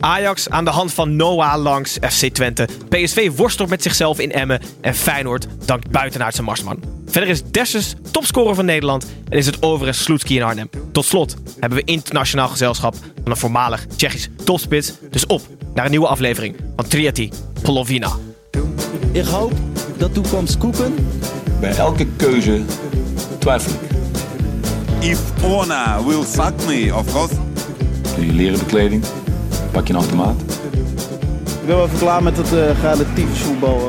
[0.00, 2.68] Ajax aan de hand van Noah langs FC Twente.
[2.88, 4.60] PSV worstelt met zichzelf in Emmen.
[4.80, 6.82] En Feyenoord dankt buitenaardse Marsman.
[7.06, 9.06] Verder is Dessus topscorer van Nederland.
[9.28, 10.70] En is het overigens Sloetski in Arnhem.
[10.92, 14.92] Tot slot hebben we internationaal gezelschap van een voormalig Tsjechisch topspits.
[15.10, 15.42] Dus op
[15.74, 17.30] naar een nieuwe aflevering van Triati
[17.62, 18.10] Polovina.
[19.12, 19.52] Ik hoop
[19.96, 20.94] dat toekomst koeken.
[21.60, 22.62] Bij elke keuze
[23.38, 23.90] twijfel ik.
[25.10, 27.51] If Ona will fuck me, of course.
[28.18, 29.04] Leren bekleding,
[29.72, 30.40] pak je een automaat.
[31.60, 33.88] Ik ben wel even klaar met het uh, relatief voetbal.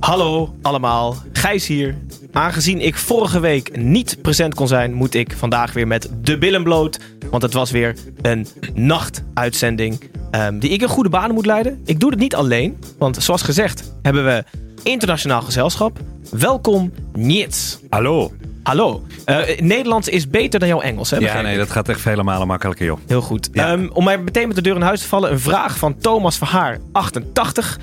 [0.00, 1.96] Hallo allemaal, Gijs hier.
[2.32, 6.62] Aangezien ik vorige week niet present kon zijn, moet ik vandaag weer met de billen
[6.62, 6.98] bloot.
[7.30, 11.80] Want het was weer een nachtuitzending um, die ik in goede banen moet leiden.
[11.84, 14.44] Ik doe het niet alleen, want zoals gezegd hebben we
[14.88, 15.98] internationaal gezelschap.
[16.30, 17.78] Welkom, Niets.
[17.88, 18.32] Hallo.
[18.62, 19.04] Hallo.
[19.26, 21.16] Uh, Nederlands is beter dan jouw Engels, hè?
[21.16, 22.98] Ja, nee, dat gaat echt vele malen makkelijker, joh.
[23.06, 23.48] Heel goed.
[23.52, 23.72] Ja.
[23.72, 26.38] Um, om mij meteen met de deur in huis te vallen, een vraag van Thomas
[26.38, 27.78] Verhaar, 88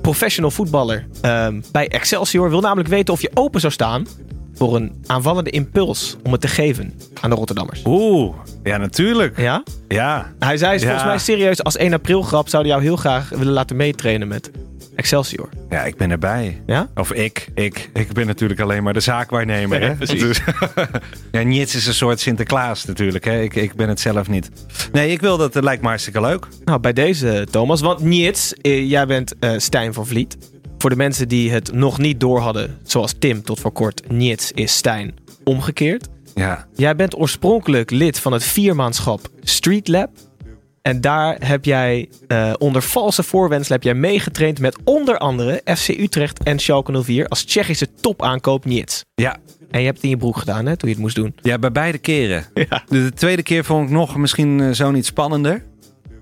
[0.00, 4.06] professional voetballer um, bij Excelsior wil namelijk weten of je open zou staan
[4.54, 7.82] voor een aanvallende impuls om het te geven aan de Rotterdammers.
[7.84, 9.36] Oeh, ja natuurlijk.
[9.36, 9.62] Ja?
[9.88, 10.32] Ja.
[10.38, 10.80] Hij zei ja.
[10.80, 14.28] volgens mij serieus als 1 april grap zou hij jou heel graag willen laten meetrainen
[14.28, 14.50] met
[15.00, 15.48] Excelsior.
[15.70, 16.62] Ja, ik ben erbij.
[16.66, 16.88] Ja?
[16.94, 17.48] Of ik.
[17.54, 19.80] Ik, ik ben natuurlijk alleen maar de zaakwaarnemer.
[19.80, 19.94] Ja, hè?
[19.94, 20.20] precies.
[20.20, 20.40] Dus,
[21.32, 23.24] ja, Niets is een soort Sinterklaas natuurlijk.
[23.24, 23.40] Hè?
[23.40, 24.50] Ik, ik ben het zelf niet.
[24.92, 25.54] Nee, ik wil dat.
[25.54, 26.46] Het lijkt me hartstikke leuk.
[26.64, 27.80] Nou, bij deze Thomas.
[27.80, 30.36] Want Niets, eh, jij bent uh, Stijn van Vliet.
[30.78, 34.52] Voor de mensen die het nog niet door hadden, zoals Tim tot voor kort, Niets
[34.52, 36.08] is Stijn omgekeerd.
[36.34, 36.66] Ja.
[36.74, 40.10] Jij bent oorspronkelijk lid van het viermaanschap Street Lab.
[40.82, 45.88] En daar heb jij uh, onder valse voorwensel heb jij meegetraind met onder andere FC
[45.88, 49.04] Utrecht en Schalke 04 als Tsjechische topaankoop Niets.
[49.14, 49.36] Ja.
[49.70, 51.34] En je hebt het in je broek gedaan, hè, toen je het moest doen.
[51.42, 52.44] Ja, bij beide keren.
[52.70, 52.82] Ja.
[52.88, 55.64] De, de tweede keer vond ik nog misschien uh, zo niet spannender.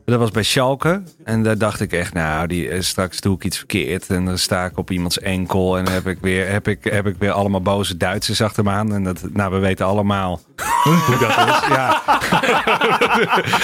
[0.09, 1.03] Dat was bij Schalke.
[1.25, 4.07] En daar dacht ik echt, nou, die, uh, straks doe ik iets verkeerd.
[4.07, 5.79] En dan sta ik op iemands enkel.
[5.79, 8.95] En heb ik weer, heb ik, heb ik weer allemaal boze Duitsers achter me aan.
[8.95, 10.41] En dat, nou, we weten allemaal
[10.83, 11.69] hoe dat is.
[11.77, 12.03] Ja.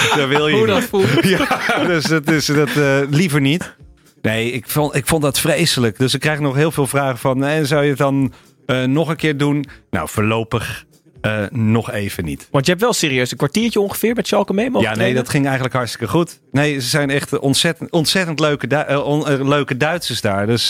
[0.17, 1.23] dat wil je Hoe dat voelt.
[1.37, 3.75] Ja, dus dat is dat uh, liever niet.
[4.21, 5.97] Nee, ik vond, ik vond dat vreselijk.
[5.97, 8.33] Dus ik krijg nog heel veel vragen van, nee, zou je het dan
[8.67, 9.65] uh, nog een keer doen?
[9.89, 10.85] Nou, voorlopig
[11.25, 12.47] uh, nog even niet.
[12.51, 15.21] Want je hebt wel serieus een kwartiertje ongeveer met Schalke mee mogen Ja, nee, trainen?
[15.21, 16.39] dat ging eigenlijk hartstikke goed.
[16.51, 20.47] Nee, ze zijn echt ontzettend, ontzettend leuke, Du uh, on, uh, leuke Duitsers daar.
[20.47, 20.69] Dus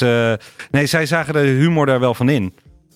[0.72, 2.54] nee, zij zagen de humor daar wel van in.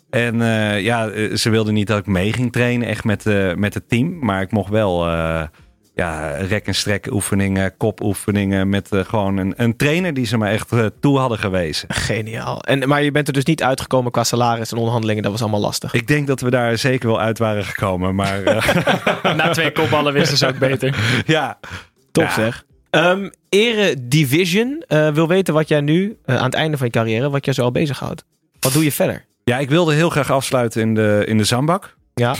[0.09, 0.37] En
[0.81, 3.23] ja, ze wilden niet dat ik mee ging trainen, echt met,
[3.55, 4.19] met het team.
[4.19, 5.07] Maar ik mocht wel
[5.99, 10.47] ja, rek- en strek oefeningen, kopoefeningen met uh, gewoon een, een trainer die ze me
[10.47, 11.93] echt uh, toe hadden gewezen.
[12.07, 12.61] Geniaal.
[12.61, 15.59] En, maar je bent er dus niet uitgekomen qua salaris en onderhandelingen, dat was allemaal
[15.59, 15.93] lastig.
[15.93, 18.41] Ik denk dat we daar zeker wel uit waren gekomen, maar...
[18.43, 19.33] Uh...
[19.38, 21.23] Na twee kopballen wisten ze ook beter.
[21.25, 21.59] ja.
[22.11, 22.33] Top ja.
[22.33, 22.63] zeg.
[22.91, 27.53] Um, Eredivision wil weten wat jij nu, aan het einde van je carrière, wat jij
[27.53, 28.25] zo al bezighoudt.
[28.59, 29.25] Wat doe je verder?
[29.43, 31.97] Ja, ik wilde heel graag afsluiten in de, in de zandbak.
[32.13, 32.35] Ja.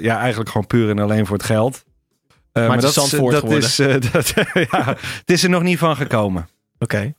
[0.00, 1.84] ja, eigenlijk gewoon puur en alleen voor het geld.
[2.54, 4.32] Uh, maar, maar dat, is, dat is, uh, dat,
[4.70, 4.84] ja,
[5.18, 6.48] het is er nog niet van gekomen.
[6.78, 7.14] Oké.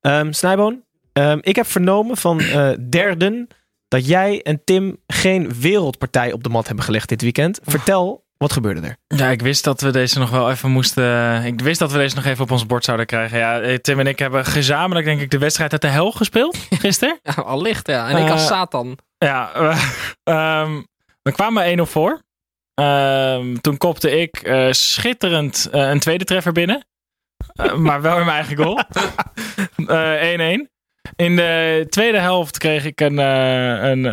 [0.00, 0.20] Okay.
[0.20, 0.82] Um, Snijboon,
[1.12, 3.48] um, ik heb vernomen van uh, derden
[3.88, 7.60] dat jij en Tim geen wereldpartij op de mat hebben gelegd dit weekend.
[7.62, 9.18] Vertel, wat gebeurde er?
[9.18, 11.44] Ja, ik wist dat we deze nog wel even moesten...
[11.44, 13.38] Ik wist dat we deze nog even op ons bord zouden krijgen.
[13.38, 17.18] Ja, Tim en ik hebben gezamenlijk denk ik de wedstrijd uit de hel gespeeld gisteren.
[17.22, 18.08] ja, allicht ja.
[18.08, 18.98] En ik als Satan.
[19.18, 19.56] Ja,
[20.64, 20.86] um,
[21.22, 22.22] we kwamen 1-0 voor.
[22.80, 26.86] Um, toen kopte ik uh, schitterend uh, een tweede treffer binnen.
[27.62, 28.80] Uh, maar wel in mijn eigen goal.
[30.66, 30.76] 1-1.
[31.16, 34.04] In de tweede helft kreeg ik een, een,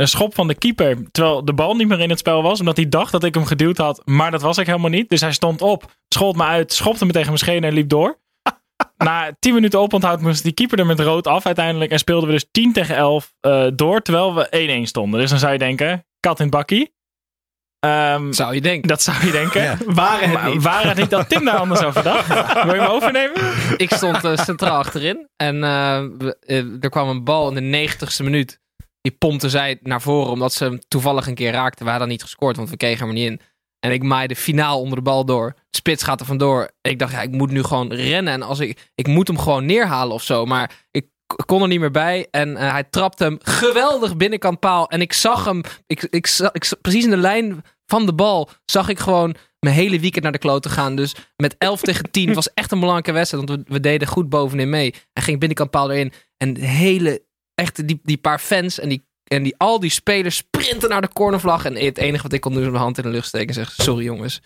[0.00, 1.10] een, schop van de keeper.
[1.10, 2.60] Terwijl de bal niet meer in het spel was.
[2.60, 4.02] Omdat hij dacht dat ik hem geduwd had.
[4.04, 5.08] Maar dat was ik helemaal niet.
[5.08, 8.18] Dus hij stond op, schold me uit, schopte me tegen mijn schenen en liep door.
[8.96, 11.90] Na 10 minuten oponthoud moest die keeper er met rood af uiteindelijk.
[11.90, 13.32] En speelden we dus 10 tegen 11
[13.74, 14.02] door.
[14.02, 15.20] Terwijl we 1-1 stonden.
[15.20, 16.98] Dus dan zou je denken, kat in bakkie.
[17.80, 18.88] Ehm, zou je denken.
[18.88, 19.62] Dat zou je denken.
[19.70, 19.76] Ja.
[19.86, 20.62] Waren het niet.
[20.62, 22.28] Waren het niet dat Tim daar anders over dacht?
[22.64, 23.40] Wil je me overnemen?
[23.76, 25.28] Ik stond uh, centraal achterin.
[25.36, 28.60] En uh, we, uh, er kwam een bal in de negentigste minuut.
[29.00, 31.84] Die pompte zij naar voren omdat ze hem toevallig een keer raakte.
[31.84, 33.40] We hadden niet gescoord, want we kregen hem er niet in.
[33.80, 35.54] En ik maaide finaal onder de bal door.
[35.70, 36.70] Spits gaat er vandoor.
[36.80, 38.32] Ik dacht, ja, ik moet nu gewoon rennen.
[38.32, 40.44] En als ik, ik moet hem gewoon neerhalen of zo.
[40.44, 41.06] Maar ik
[41.46, 42.26] kon er niet meer bij.
[42.30, 44.88] En uh, hij trapte hem geweldig binnenkant paal.
[44.88, 48.88] En ik zag hem, ik, ik, ik, precies in de lijn van de bal, zag
[48.88, 50.96] ik gewoon mijn hele weekend naar de kloot te gaan.
[50.96, 53.48] Dus met 11 tegen 10 was echt een belangrijke wedstrijd.
[53.48, 54.94] Want we, we deden goed bovenin mee.
[55.12, 56.12] Hij ging binnenkant paal erin.
[56.36, 57.22] En de hele,
[57.54, 61.08] echt die, die paar fans en die en die, al die spelers sprinten naar de
[61.08, 61.64] cornervlag.
[61.64, 63.54] En het enige wat ik kon doen is mijn hand in de lucht steken en
[63.54, 64.40] zeggen: Sorry jongens.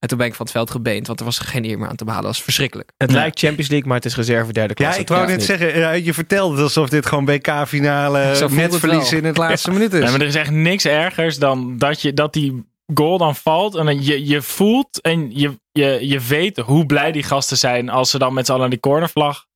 [0.00, 1.96] En toen ben ik van het veld gebeend, want er was geen eer meer aan
[1.96, 2.26] te behalen.
[2.26, 2.90] Dat was verschrikkelijk.
[2.96, 3.16] Het ja.
[3.16, 4.94] lijkt Champions League, maar het is reserve derde klasse.
[4.94, 9.70] Ja, ik wou net zeggen, je vertelde alsof dit gewoon WK-finale netverlies in het laatste
[9.70, 9.76] ja.
[9.76, 10.04] minuut is.
[10.04, 12.64] Ja, maar er is echt niks ergers dan dat, je, dat die
[12.94, 13.74] goal dan valt.
[13.74, 17.88] En dan je, je voelt en je, je, je weet hoe blij die gasten zijn
[17.88, 19.46] als ze dan met z'n allen die cornervlag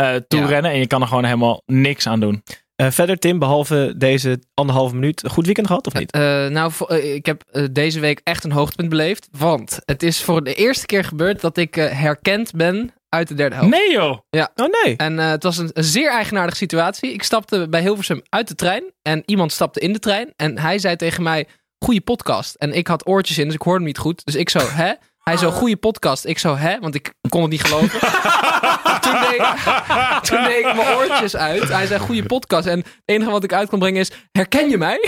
[0.00, 0.70] uh, toe rennen.
[0.70, 2.42] En je kan er gewoon helemaal niks aan doen.
[2.82, 6.16] Uh, verder, Tim, behalve deze anderhalve minuut, een goed weekend gehad of niet?
[6.16, 7.42] Uh, nou, uh, ik heb
[7.72, 9.28] deze week echt een hoogtepunt beleefd.
[9.38, 13.54] Want het is voor de eerste keer gebeurd dat ik herkend ben uit de derde
[13.54, 13.70] helft.
[13.70, 14.18] Nee joh!
[14.30, 14.50] Ja.
[14.54, 14.96] Oh nee.
[14.96, 17.12] En het was een, een, zeer eigenaardige situatie.
[17.12, 20.32] Ik stapte bij Hilversum uit de trein en iemand stapte in de trein.
[20.36, 21.46] En hij zei tegen mij,
[21.78, 22.54] goede podcast.
[22.54, 24.24] En ik had oortjes in, dus ik hoorde hem niet goed.
[24.24, 24.92] Dus ik zo, hè?
[25.28, 26.24] Hij zo, goede podcast.
[26.24, 26.78] Ik zo, hè?
[26.78, 28.00] Want ik kon het niet geloven.
[29.04, 29.42] toen, deed,
[30.22, 31.68] toen deed ik mijn oortjes uit.
[31.68, 32.66] Hij zei, goede podcast.
[32.66, 34.98] En het enige wat ik uit kon brengen is, herken je mij?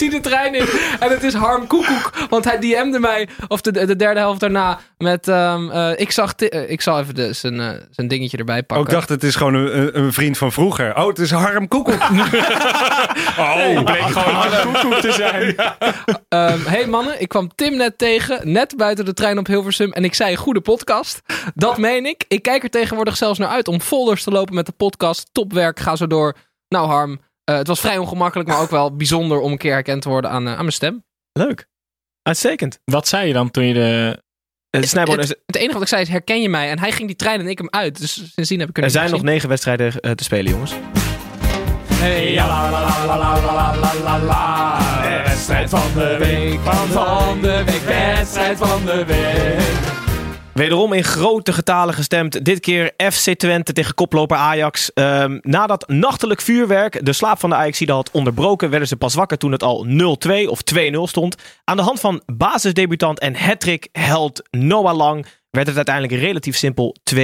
[0.00, 0.66] liep hij de trein in.
[0.98, 2.12] En het is Harm Koekoek.
[2.28, 5.28] Want hij DM'de mij, of de, de derde helft daarna, met...
[5.28, 8.86] Um, uh, ik, zag uh, ik zal even de, zijn, uh, zijn dingetje erbij pakken.
[8.86, 10.96] Ook dacht, het is gewoon een, een vriend van vroeger.
[10.96, 12.02] Oh, het is Harm Koekoek.
[13.38, 15.48] oh, nee, bleek gewoon Harm Koekoek te zijn.
[16.28, 19.92] Um, hey mannen, ik kwam Tim net tegen, net buiten de trein op Hilversum.
[19.92, 21.22] En ik zei, goede podcast.
[21.54, 22.24] Dat meen ik.
[22.28, 25.28] Ik kijk er tegenwoordig zelfs naar uit om folders te lopen met de podcast.
[25.32, 26.36] Topwerk, ga zo door.
[26.68, 30.08] Nou Harm, het was vrij ongemakkelijk, maar ook wel bijzonder om een keer herkend te
[30.08, 31.04] worden aan, aan mijn stem.
[31.32, 31.66] Leuk.
[32.22, 32.78] Uitstekend.
[32.84, 34.22] Wat zei je dan toen je de.
[34.70, 36.70] Het, het, het, enige wat ik zei is: herken je mij?
[36.70, 38.00] En hij ging die trein en ik hem uit.
[38.00, 40.74] Dus sindsdien heb ik Er zijn nog negen wedstrijden te spelen, jongens.
[41.90, 42.34] Hey,
[45.68, 49.93] van de week, van de week, wedstrijd van de week.
[50.54, 52.44] Wederom in grote getalen gestemd.
[52.44, 54.90] Dit keer FC Twente tegen koploper Ajax.
[54.94, 58.70] Um, nadat nachtelijk vuurwerk de slaap van de Ajaxide had onderbroken...
[58.70, 61.36] werden ze pas wakker toen het al 0-2 of 2-0 stond.
[61.64, 65.26] Aan de hand van basisdebutant en hattrick held Noah Lang...
[65.50, 67.20] werd het uiteindelijk relatief simpel 2-5.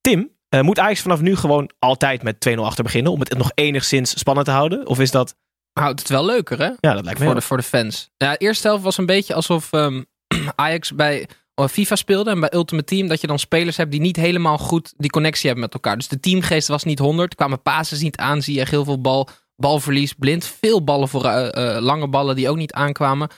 [0.00, 3.12] Tim, uh, moet Ajax vanaf nu gewoon altijd met 2-0 achter beginnen...
[3.12, 4.86] om het nog enigszins spannend te houden?
[4.86, 5.36] Of is dat...
[5.72, 6.70] Houdt het wel leuker, hè?
[6.80, 8.10] Ja, dat lijkt me voor de, voor de fans.
[8.16, 10.06] Ja, de eerste helft was een beetje alsof um,
[10.54, 14.16] Ajax bij FIFA speelde en bij Ultimate Team dat je dan spelers hebt die niet
[14.16, 15.96] helemaal goed die connectie hebben met elkaar.
[15.96, 19.28] Dus de teamgeest was niet 100, kwamen passes niet aan, zie je heel veel bal,
[19.56, 23.28] balverlies, blind, veel ballen voor uh, uh, lange ballen die ook niet aankwamen.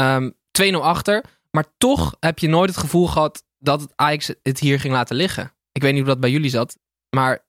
[0.00, 4.60] Um, 2-0 achter, maar toch heb je nooit het gevoel gehad dat het Ajax het
[4.60, 5.52] hier ging laten liggen.
[5.72, 6.78] Ik weet niet hoe dat bij jullie zat,
[7.10, 7.46] maar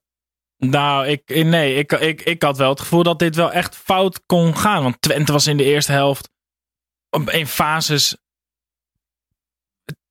[0.56, 4.26] nou, ik, nee, ik, ik, ik had wel het gevoel dat dit wel echt fout
[4.26, 4.82] kon gaan.
[4.82, 6.28] Want Twente was in de eerste helft
[7.10, 8.16] in fases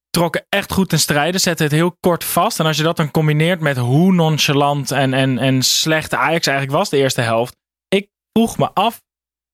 [0.09, 2.59] trokken echt goed ten strijde, zetten het heel kort vast.
[2.59, 6.77] En als je dat dan combineert met hoe nonchalant en, en, en slecht Ajax eigenlijk
[6.77, 7.55] was de eerste helft.
[7.87, 9.01] Ik vroeg me af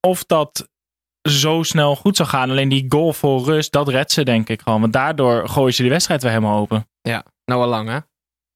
[0.08, 0.70] of dat
[1.29, 2.50] zo snel goed zou gaan.
[2.50, 4.82] Alleen die goal voor rust, dat redt ze denk ik gewoon.
[4.82, 6.88] Want daardoor gooien ze die wedstrijd weer helemaal open.
[7.01, 7.98] Ja, nou al lang hè?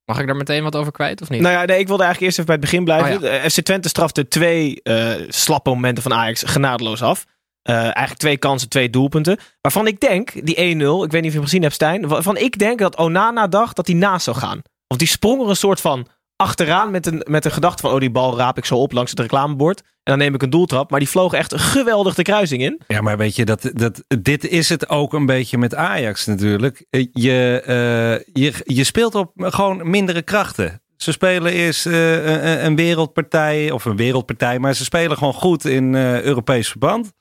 [0.05, 1.41] Mag ik daar meteen wat over kwijt of niet?
[1.41, 3.29] Nou ja, nee, ik wilde eigenlijk eerst even bij het begin blijven.
[3.29, 3.50] Oh, ja.
[3.50, 7.25] FC Twente strafte twee uh, slappe momenten van Ajax genadeloos af.
[7.69, 9.39] Uh, eigenlijk twee kansen, twee doelpunten.
[9.61, 12.07] Waarvan ik denk, die 1-0, ik weet niet of je hem gezien hebt, Stijn.
[12.07, 14.61] Waarvan ik denk dat Onana dacht dat hij naast zou gaan.
[14.88, 17.91] Of die sprong er een soort van achteraan met een, met een gedachte van...
[17.91, 19.79] oh, die bal raap ik zo op langs het reclamebord.
[19.79, 20.89] En dan neem ik een doeltrap.
[20.89, 22.81] Maar die vloog echt geweldig de kruising in.
[22.88, 26.85] Ja, maar weet je, dat, dat, dit is het ook een beetje met Ajax natuurlijk.
[27.11, 30.81] Je, uh, je, je speelt op gewoon mindere krachten.
[30.97, 34.59] Ze spelen eerst een, een wereldpartij, of een wereldpartij...
[34.59, 37.11] maar ze spelen gewoon goed in Europees verband.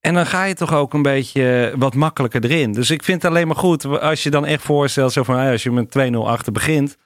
[0.00, 2.72] En dan ga je toch ook een beetje wat makkelijker erin.
[2.72, 5.62] Dus ik vind het alleen maar goed als je dan echt voorstelt, zo van als
[5.62, 6.96] je met 2-0 achter begint,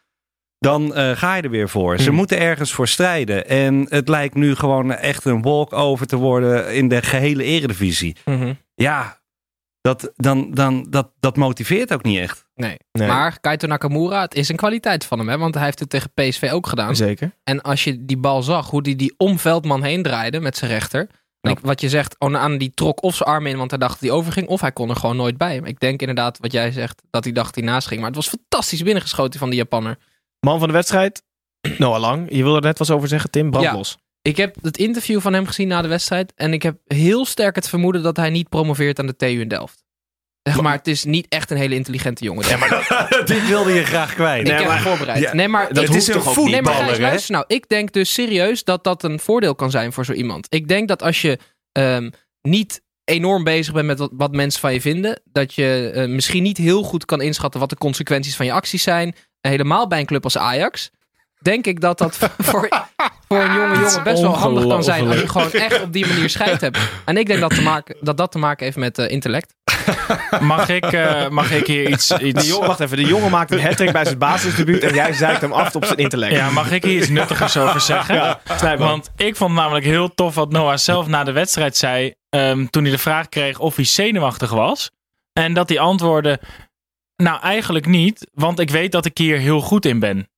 [0.58, 1.96] dan uh, ga je er weer voor.
[1.96, 2.10] Ze Hmm.
[2.12, 2.18] mm.
[2.18, 3.48] moeten ergens voor strijden.
[3.48, 8.16] En het lijkt nu gewoon echt een walk-over te worden in de gehele eredivisie.
[8.24, 8.58] Mm -hmm.
[8.74, 9.18] Ja,
[9.80, 12.46] dat, dan, dan, dat, dat motiveert ook niet echt.
[12.54, 12.76] Nee.
[12.92, 13.08] Nee.
[13.08, 15.28] Maar Kaito Nakamura, het is een kwaliteit van hem.
[15.28, 15.38] Hè?
[15.38, 16.96] Want hij heeft het tegen PSV ook gedaan.
[16.96, 17.30] Zeker.
[17.44, 20.70] En als je die bal zag, hoe hij die om Veldman heen draaide met zijn
[20.70, 21.08] rechter.
[21.52, 24.00] Ik- wat je zegt, Onana die trok of zijn arm in, want hij dacht dat
[24.00, 24.46] hij overging.
[24.48, 25.60] Of hij kon er gewoon nooit bij.
[25.64, 28.00] Ik denk inderdaad, wat jij zegt, dat hij dacht dat hij naast ging.
[28.00, 29.98] Maar het was fantastisch binnengeschoten van die Japanner.
[30.40, 31.22] Man van de wedstrijd,
[31.78, 32.26] Noah Lang.
[32.34, 33.50] Je wilde er net wat over zeggen, Tim.
[33.50, 33.74] Brand Ja.
[33.74, 33.96] los.
[34.22, 36.32] Ik heb het interview van hem gezien na de wedstrijd.
[36.36, 39.48] En ik heb heel sterk het vermoeden dat hij niet promoveert aan de TU in
[39.48, 39.83] Delft.
[40.52, 42.44] Zeg maar, het is niet echt een hele intelligente jongen.
[43.24, 44.48] Dit wilde je graag kwijt.
[44.48, 45.20] ik heb hem voorbereid.
[45.20, 47.44] ja, nee, maar dat ik- is een Nee, maar Gijs, luister nou.
[47.48, 50.46] Ik denk dus serieus dat dat een voordeel kan zijn voor zo iemand.
[50.48, 51.38] Ik denk dat als je
[51.72, 52.10] ehm,
[52.42, 56.42] niet enorm bezig bent met wat, wat mensen van je vinden, dat je eh, misschien
[56.42, 59.14] niet heel goed kan inschatten wat de consequenties van je acties zijn.
[59.40, 60.90] En helemaal bij een club als Ajax.
[61.42, 62.68] Denk ik dat dat voor,
[63.28, 65.06] voor een jonge jongen best wel handig kan zijn.
[65.08, 66.78] Als je gewoon echt op die manier scheid hebt.
[67.04, 69.54] En ik denk dat te maken, dat, dat te maken heeft met eh, intellect.
[70.40, 72.08] Mag ik, eh, mag ik hier iets...
[72.08, 75.40] De jongen, wacht even, de jongen maakt een hat bij zijn basisdebuut en jij zeikt
[75.40, 76.34] hem af op zijn intellect.
[76.34, 78.14] ja, mag ik hier iets nuttigers over zeggen?
[78.14, 78.76] Ja.
[78.76, 82.14] Want ik vond namelijk heel tof wat Noah zelf na de wedstrijd zei.
[82.28, 84.90] ehm, toen hij de vraag kreeg of hij zenuwachtig was.
[85.32, 86.40] En dat hij antwoordde:
[87.16, 90.28] Nou, eigenlijk niet, want ik weet dat ik hier heel goed in ben.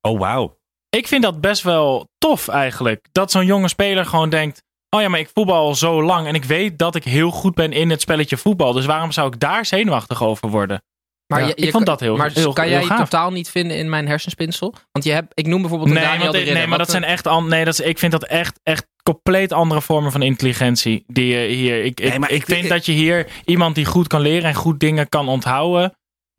[0.00, 0.58] Oh, wauw.
[0.90, 3.06] Ik vind dat best wel tof eigenlijk.
[3.12, 4.62] Dat zo'n jonge speler gewoon denkt:
[4.94, 7.54] Oh ja, maar ik voetbal al zo lang en ik weet dat ik heel goed
[7.54, 8.72] ben in het spelletje voetbal.
[8.72, 10.82] Dus waarom zou ik daar zenuwachtig over worden?
[11.26, 12.94] Maar Ja, je, ik je vond kan- dat heel- Maar heel- kan heel jij je
[12.94, 14.74] totaal niet vinden in mijn hersenspinsel?
[14.92, 17.04] Want je hebt, ik noem bijvoorbeeld Nee, Daniel want, de nee, maar dat een- zijn
[17.04, 21.04] echt an- nee, dat is, ik vind dat echt, echt compleet andere vormen van intelligentie
[21.06, 21.84] die je hier.
[21.84, 24.20] Ik, ik, Nee, maar ik, ik- vind ik- dat je hier iemand die goed kan
[24.20, 25.92] leren en goed dingen kan onthouden.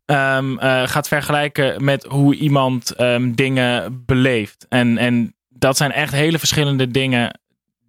[0.05, 4.65] ehm, eh, gaat vergelijken met hoe iemand ehm, dingen beleeft.
[4.69, 7.39] En, en dat zijn echt hele verschillende dingen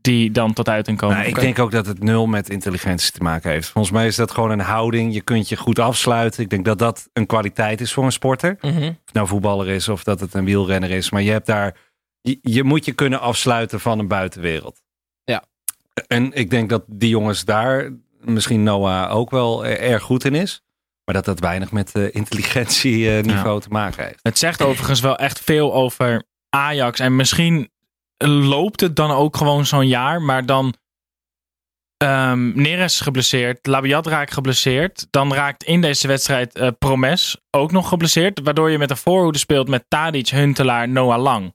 [0.06, 1.16] die dan tot uiting komen.
[1.16, 3.68] Nou, ik denk ook dat het nul met intelligentie te maken heeft.
[3.68, 5.14] Volgens mij is dat gewoon een houding.
[5.14, 6.42] Je kunt je goed afsluiten.
[6.42, 8.56] Ik denk dat dat een kwaliteit is voor een sporter.
[8.60, 8.76] Mhm.
[8.76, 11.10] Of het nou voetballer is of dat het een wielrenner is.
[11.10, 11.76] Maar je hebt daar.
[12.20, 14.82] Je, je moet je kunnen afsluiten van een buitenwereld.
[15.24, 15.44] Ja.
[16.06, 20.34] En ik denk dat die jongens daar, misschien Noah ook wel eh, erg goed in
[20.34, 20.62] is.
[21.04, 24.18] Maar dat dat weinig met eh, intelligentieniveau te maken heeft.
[24.22, 27.00] Het zegt overigens wel echt veel over Ajax.
[27.00, 27.70] En misschien
[28.24, 30.22] loopt het dan ook gewoon zo'n jaar.
[30.22, 30.74] Maar dan
[31.96, 33.66] ehm Neres geblesseerd.
[33.66, 35.06] Labiat raakt geblesseerd.
[35.10, 38.40] Dan raakt in deze wedstrijd eh, Promes ook nog geblesseerd.
[38.42, 41.54] Waardoor je met een voorhoede speelt met Tadic, Huntelaar, Noah Lang.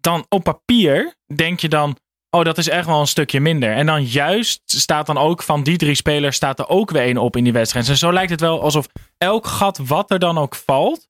[0.00, 1.96] Dan op papier denk je dan...
[2.30, 3.72] Oh, dat is echt wel een stukje minder.
[3.72, 6.36] En dan juist staat dan ook van die drie spelers...
[6.36, 7.88] staat er ook weer één op in die wedstrijd.
[7.88, 8.86] En zo lijkt het wel alsof
[9.18, 11.08] elk gat wat er dan ook valt...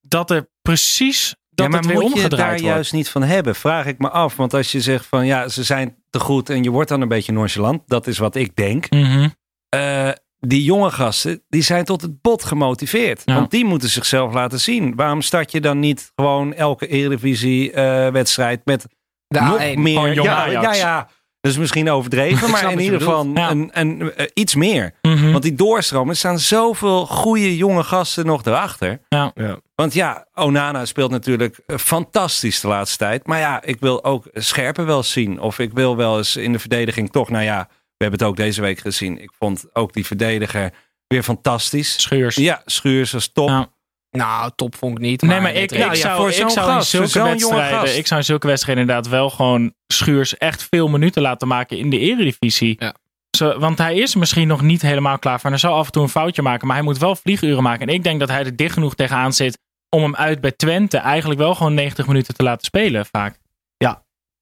[0.00, 2.62] dat er precies dat ja, maar het weer moet je daar wordt.
[2.62, 3.54] juist niet van hebben?
[3.54, 4.36] Vraag ik me af.
[4.36, 7.08] Want als je zegt van ja, ze zijn te goed en je wordt dan een
[7.08, 7.82] beetje nonchalant.
[7.86, 8.90] Dat is wat ik denk.
[8.90, 9.28] Mhm.
[9.68, 13.22] Eh, die jonge gasten, die zijn tot het bot gemotiveerd.
[13.24, 13.34] Ja.
[13.34, 14.96] Want die moeten zichzelf laten zien.
[14.96, 18.86] Waarom start je dan niet gewoon elke Eredivisie eh, met
[19.26, 19.78] De nog A1.
[19.78, 20.12] meer?
[20.14, 20.78] Jong ja, Ajax.
[20.78, 21.08] ja, ja.
[21.40, 23.26] Dat is misschien overdreven, maar in ieder geval.
[23.34, 23.50] Ja.
[23.50, 24.94] een, een, eh, iets meer.
[25.02, 25.30] Mhm.
[25.30, 29.00] Want die doorstroom, er staan zoveel goede jonge gasten nog erachter.
[29.08, 29.30] Ja.
[29.34, 29.58] Ja.
[29.74, 33.26] Want ja, Onana speelt natuurlijk eh, fantastisch de laatste tijd.
[33.26, 35.40] Maar ja, ik wil ook Scherpen wel eens zien.
[35.40, 38.36] Of ik wil wel eens in de verdediging toch, nou ja, we hebben het ook
[38.36, 39.22] deze week gezien.
[39.22, 40.72] Ik vond ook die verdediger
[41.06, 42.02] weer fantastisch.
[42.02, 42.36] Schuurs.
[42.36, 43.48] Ja, Schuurs was top.
[43.48, 43.68] Ja.
[44.10, 45.22] Nou, top vond ik niet.
[45.22, 48.20] Nee, maar ik, ja, zou, voor ik zo'n zou in gast, zulke wedstrijden, ik zou
[48.20, 52.76] in zulke wedstrijden inderdaad wel gewoon Schuurs echt veel minuten laten maken in de eredivisie.
[52.78, 52.94] Ja.
[53.36, 55.50] Zo, want hij is misschien nog niet helemaal klaar voor.
[55.50, 57.88] Hij zal af en toe een foutje maken, maar hij moet wel vlieguren maken.
[57.88, 60.98] En ik denk dat hij er dicht genoeg tegenaan zit om hem uit bij Twente
[60.98, 63.38] eigenlijk wel gewoon 90 minuten te laten spelen vaak.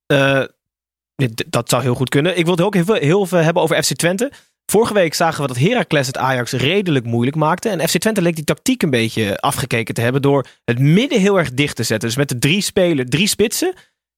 [0.07, 0.43] Eh,
[1.17, 2.39] dit- dat zou heel goed kunnen.
[2.39, 4.33] Ik wil het ook heel veel, heel veel hebben over FC Twente.
[4.71, 7.69] Vorige week zagen we dat Heracles het Ajax redelijk moeilijk maakte.
[7.69, 11.39] En FC Twente leek die tactiek een beetje afgekeken te hebben door het midden heel
[11.39, 12.09] erg dicht te zetten.
[12.09, 13.75] Dus met de drie spelers, drie spitsen,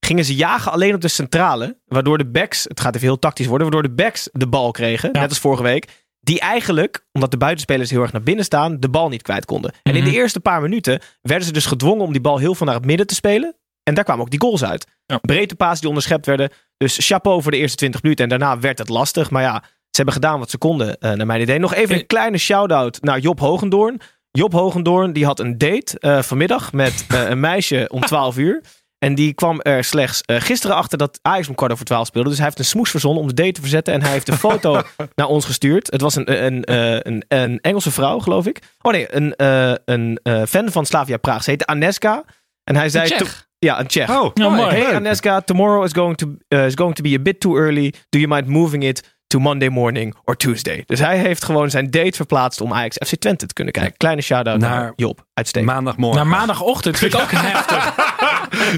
[0.06, 1.78] gingen ze jagen alleen op de centrale.
[1.86, 5.08] Waardoor de backs, het gaat even heel tactisch worden, waardoor de backs de bal kregen.
[5.12, 5.20] Ja.
[5.20, 5.86] Net als vorige week.
[6.20, 9.72] Die eigenlijk, omdat de buitenspelers heel erg naar binnen staan, de bal niet kwijt konden.
[9.82, 10.10] En in Mhm.
[10.10, 12.84] de eerste paar minuten werden ze dus gedwongen om die bal heel veel naar het
[12.84, 13.56] midden te spelen.
[13.82, 14.86] En daar kwamen ook die goals uit.
[15.06, 15.18] Ja.
[15.18, 16.50] Breedte paas die onderschept werden.
[16.76, 18.24] Dus chapeau voor de eerste 20 minuten.
[18.24, 19.30] En daarna werd het lastig.
[19.30, 21.58] Maar ja, ze hebben gedaan wat ze konden, eh, naar mijn idee.
[21.58, 24.00] Nog even een kleine shout-out naar Job Hogendoorn.
[24.30, 28.62] Job Hogendoorn die had een date eh, vanmiddag met eh, een meisje om 12 uur.
[29.00, 32.28] En die kwam er slechts eh, gisteren achter dat Ajax om kwart over 12 speelde.
[32.28, 33.94] Dus hij heeft een smoes verzonnen om de date te verzetten.
[33.94, 34.82] En hij heeft een foto
[35.14, 35.90] naar ons gestuurd.
[35.90, 38.58] Het was een, een, eh, een, een Engelse vrouw, geloof ik.
[38.80, 41.42] Oh nee, een, eh, een eh, fan van Slavia Praag.
[41.42, 42.24] Ze heette Aneska.
[42.64, 43.12] En hij zei...
[43.58, 44.10] Ja, een Tsjech.
[44.10, 44.34] Oh.
[44.68, 47.94] Hey Aneska, tomorrow is going, to, uh, is going to be a bit too early.
[48.08, 50.82] Do you mind moving it to Monday morning or Tuesday.
[50.86, 53.96] Dus hij heeft gewoon zijn date verplaatst om Ajax FC Twente te kunnen kijken.
[53.96, 55.26] Kleine shout-out naar, Naar Job.
[55.34, 55.72] Uitstekend.
[55.72, 56.16] Maandagmorgen.
[56.20, 57.94] Naar maandagochtend vind ik ook heftig.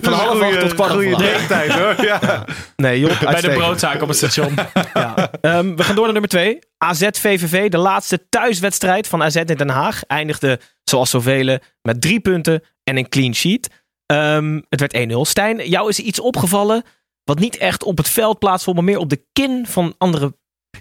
[0.02, 1.34] Van half acht tot kwart over Goede acht.
[1.48, 2.04] denktijd hoor.
[2.06, 2.44] Ja.
[2.76, 4.54] Nee, Job, Bij de broodzaak op het station.
[4.94, 5.30] Ja.
[5.40, 6.58] Ehm, we gaan door naar nummer 2.
[6.78, 10.04] AZ-VVV, de laatste thuiswedstrijd van AZ in Den Haag.
[10.06, 13.68] Eindigde, zoals zoveel, met drie punten en een clean sheet.
[14.06, 15.24] Ehm, het werd 1-0.
[15.24, 16.82] Stijn, jou is iets opgevallen
[17.24, 20.36] wat niet echt op het veld plaatsvond, maar meer op de kin van andere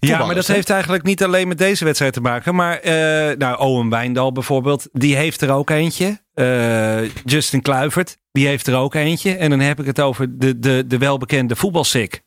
[0.07, 2.55] Ja, maar dat heeft eigenlijk niet alleen met deze wedstrijd te maken.
[2.55, 6.21] Maar eh nou, Owen Wijndal bijvoorbeeld, die heeft er ook eentje.
[6.33, 9.35] Eh, Justin Kluivert, die heeft er ook eentje.
[9.35, 12.23] En dan heb ik het over de, de, de welbekende voetbalsik.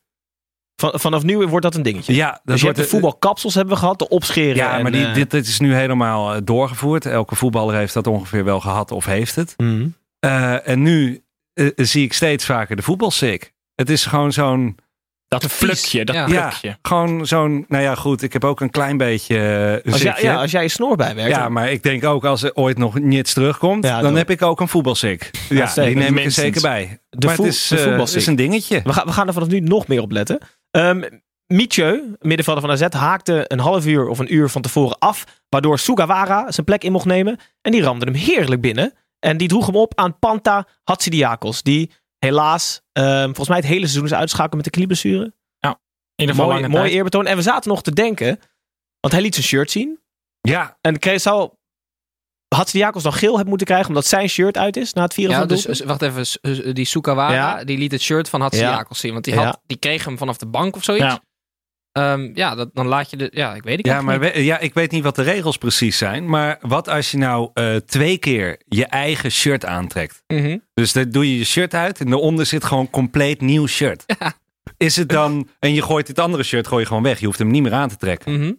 [0.75, 2.13] Van, vanaf nu wordt dat een dingetje.
[2.13, 4.55] Ja, dat dus je hebt wordt de voetbalkapsels hebben we gehad, de opscheren.
[4.55, 7.05] Ja, en, maar die, eh, dit, dit is nu helemaal doorgevoerd.
[7.05, 9.53] Elke voetballer heeft dat ongeveer wel gehad of heeft het.
[9.57, 9.87] mhm.
[10.63, 11.23] En nu
[11.75, 13.53] zie ik steeds vaker de voetbalsik.
[13.75, 14.77] Het is gewoon zo'n...
[15.27, 16.25] Dat flukje, dat Ja.
[16.25, 16.67] plukje.
[16.67, 17.65] Ja, gewoon zo'n...
[17.67, 20.61] Nou ja, goed, ik heb ook een klein beetje uh, als, jij, ja, als jij
[20.61, 21.35] je snor bijwerkt.
[21.35, 24.29] Ja, maar ik denk ook als er ooit nog niets terugkomt, Ja, dan dan- heb
[24.29, 25.31] ik ook een voetbalsik.
[25.49, 26.99] Ja, die neem ik er zeker bij.
[27.09, 28.81] De maar voet- het is, de eh, is een dingetje.
[28.83, 30.39] We gaan, we gaan er vanaf nu nog meer op letten.
[30.71, 31.01] Ehm
[31.47, 35.23] Mietje, middenvelder van AZ, haakte een half uur of een uur van tevoren af.
[35.49, 37.37] Waardoor Sugawara zijn plek in mocht nemen.
[37.61, 38.93] En die ramde hem heerlijk binnen.
[39.19, 41.61] En die droeg hem op aan Panta Hatsidiakos.
[41.63, 45.33] Die helaas ehm, volgens mij het hele seizoen is uitschakeld met de knieblessure.
[46.17, 47.25] In ieder geval Mooi, mooi eerbetoon.
[47.25, 48.39] En we zaten nog te denken,
[48.99, 49.99] want hij liet zijn shirt zien.
[50.41, 51.51] Ja, En kreeg, zou
[52.55, 55.39] Hatsidiakos dan geel hebben moeten krijgen omdat zijn shirt uit is na het vieren Ja,
[55.39, 55.87] van dus doelpunt?
[55.87, 56.73] wacht even.
[56.73, 57.63] Die Sukawara, Ja.
[57.63, 59.13] die liet het shirt van Hatsidiakos zien.
[59.13, 59.59] Want die, had, Ja.
[59.65, 61.17] die kreeg hem vanaf de bank of zoiets.
[61.99, 62.15] Ja.
[62.15, 63.27] Ja, ja dat, dan laat je de...
[63.33, 64.33] Ja, ik weet het ja, maar niet.
[64.33, 66.29] we- ja, ik weet niet wat de regels precies zijn.
[66.29, 70.23] Maar wat als je nou eh, twee keer je eigen shirt aantrekt?
[70.27, 70.57] Mhm.
[70.73, 74.05] Dus dan doe je je shirt uit en daaronder zit gewoon compleet nieuw shirt.
[74.77, 75.49] Is het dan...
[75.59, 77.19] En je gooit dit andere shirt gooi je gewoon weg.
[77.19, 78.33] Je hoeft hem niet meer aan te trekken.
[78.39, 78.53] Mhm.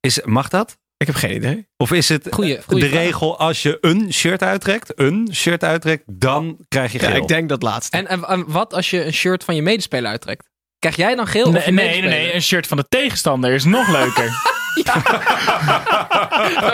[0.00, 0.78] Is, mag dat?
[0.96, 1.66] Ik heb geen idee.
[1.76, 3.02] Of is het Goeie- eh, goeie de vraag.
[3.02, 7.22] regel als je een shirt uittrekt, een shirt uittrekt, dan krijg je Ja, geel?
[7.22, 7.96] ik denk dat laatste.
[7.96, 10.48] En, en, en wat als je een shirt van je medespeler uittrekt?
[10.78, 11.50] Krijg jij dan geel?
[11.50, 14.30] Nee, nee, nee, nee, een shirt van de tegenstander is nog leuker.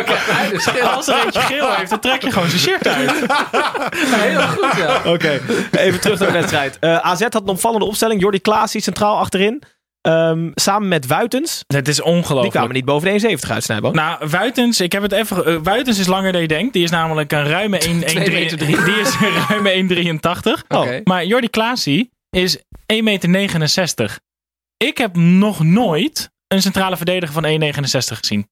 [0.00, 0.86] Oké, nee, dus geel.
[0.96, 3.10] Als er eentje geel heeft, dan trek je gewoon zijn shirt uit.
[4.14, 5.00] Heel goed, ja.
[5.12, 6.76] Oké, even terug naar de wedstrijd.
[6.80, 8.20] Eh, AZ had een opvallende opstelling.
[8.20, 9.62] Jordi Klaasie centraal achterin.
[10.00, 11.64] Ehm, samen met Wuitens.
[11.66, 12.54] Het is Die ongelooflijk.
[12.54, 13.90] kwamen niet boven de 1,70 uit, Snijbo.
[13.90, 15.46] Nou, Wuitens, ik heb het even.
[15.46, 16.72] eh, Wuitens is langer dan je denkt.
[16.72, 18.32] Die is namelijk een ruime 1,83.
[18.32, 18.82] meter drie.
[18.84, 20.62] Die is een ruime 1,83.
[20.68, 21.00] Oké.
[21.04, 24.18] Maar Jordi Klaasie is 1,69 meter.
[24.76, 28.48] Ik heb nog nooit een centrale verdediger van 1,69 gezien.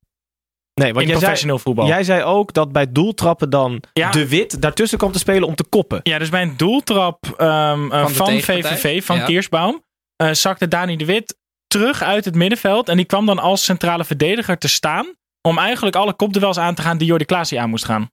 [0.75, 1.87] nee, want in jij zei, professioneel voetbal.
[1.87, 4.11] jij zei ook dat bij doeltrappen dan Ja.
[4.11, 6.01] de wit daartussen kwam te spelen om te koppen.
[6.03, 8.41] Ja, dus bij een doeltrap ehm, eh, Van?
[8.41, 9.25] VVV, van Ja.
[9.25, 9.83] Kiersbaum,
[10.17, 12.89] eh, zakte Dani de Wit terug uit het middenveld.
[12.89, 15.15] En die kwam dan als centrale verdediger te staan.
[15.49, 18.11] Om eigenlijk alle kopduels aan te gaan die Jordi Klaasie aan moest gaan.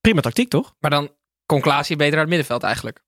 [0.00, 0.74] Prima tactiek, toch?
[0.78, 1.10] Maar dan
[1.46, 3.00] kon Klaasie beter uit het middenveld eigenlijk.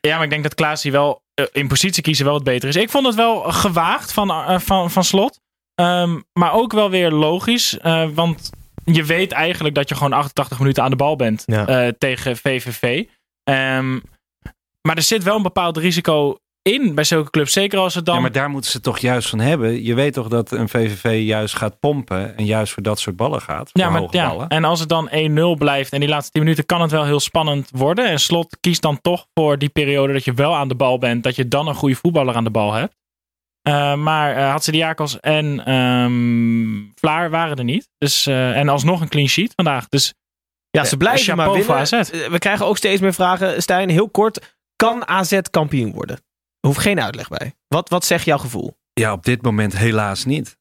[0.00, 2.76] Ja, maar ik denk dat Klaasie wel eh, in positie kiezen wel wat beter is.
[2.76, 5.40] Ik vond het wel gewaagd van, eh, van, van slot.
[5.74, 7.78] Ehm, maar ook wel weer logisch.
[7.78, 8.50] eh, want
[8.84, 11.66] je weet eigenlijk dat je gewoon 88 minuten aan de bal bent Ja.
[11.66, 13.04] eh, tegen VVV.
[13.44, 13.92] Ehm,
[14.82, 17.52] maar er zit wel een bepaald risico in bij zulke clubs.
[17.52, 18.14] Zeker als het dan...
[18.14, 19.84] Ja, maar daar moeten ze toch juist van hebben.
[19.84, 23.40] Je weet toch dat een VVV juist gaat pompen en juist voor dat soort ballen
[23.40, 23.70] gaat.
[23.72, 24.48] Voor Ja, maar, ja, ballen.
[24.48, 27.20] en als het dan 1-0 blijft en die laatste 10 minuten kan het wel heel
[27.20, 28.06] spannend worden.
[28.08, 31.22] En Slot kiest dan toch voor die periode dat je wel aan de bal bent,
[31.22, 32.94] dat je dan een goede voetballer aan de bal hebt.
[33.62, 37.88] Eh, maar uh, Hatsidiakos en ehm Vlaar waren er niet.
[37.98, 39.88] Dus, eh, en alsnog een clean sheet vandaag.
[39.88, 40.14] Dus
[40.70, 41.76] Ja, ze blijven maar voor winnen.
[41.76, 41.92] AZ.
[41.92, 43.62] Eh, We krijgen ook steeds meer vragen.
[43.62, 44.56] Stijn, heel kort.
[44.76, 46.18] Kan AZ kampioen worden?
[46.66, 47.54] Er hoeft geen uitleg bij.
[47.68, 48.78] Wat, wat zegt jouw gevoel?
[48.92, 50.58] Ja, op dit moment helaas niet.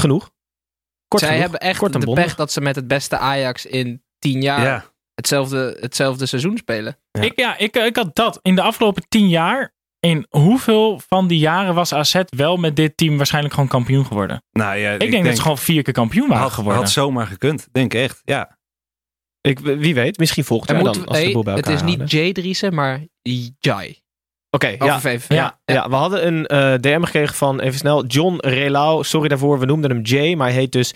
[0.00, 0.30] Genoeg?
[1.08, 1.42] Kort Zij genoeg?
[1.50, 2.24] hebben echt Kort en de bondig.
[2.24, 4.84] pech dat ze met het beste Ajax in tien jaar Ja.
[5.14, 6.98] hetzelfde, hetzelfde seizoen spelen.
[7.10, 7.20] Ja.
[7.22, 8.38] Ik, ja, ik, ik had dat.
[8.42, 12.96] In de afgelopen 10 jaar, in hoeveel van die jaren was AZ wel met dit
[12.96, 14.42] team waarschijnlijk gewoon kampioen geworden?
[14.52, 16.82] Nou ja, Ik, denk, dat ze gewoon vier keer kampioen waren had, geworden.
[16.82, 17.68] had zomaar gekund.
[17.72, 18.58] Denk echt, ja.
[19.40, 21.06] Ik, wie weet, misschien volgend jaar moet- dan.
[21.06, 22.10] Als we de boel bij het is niet.
[22.10, 23.06] Jay Driessen, maar
[23.58, 24.04] Jai.
[24.50, 25.58] Oké, Over ja.
[25.64, 29.04] Ja, ja, we hadden een eh, DM gekregen van, even snel, John Relau.
[29.04, 30.94] Sorry daarvoor, we noemden hem Jay, maar hij heet dus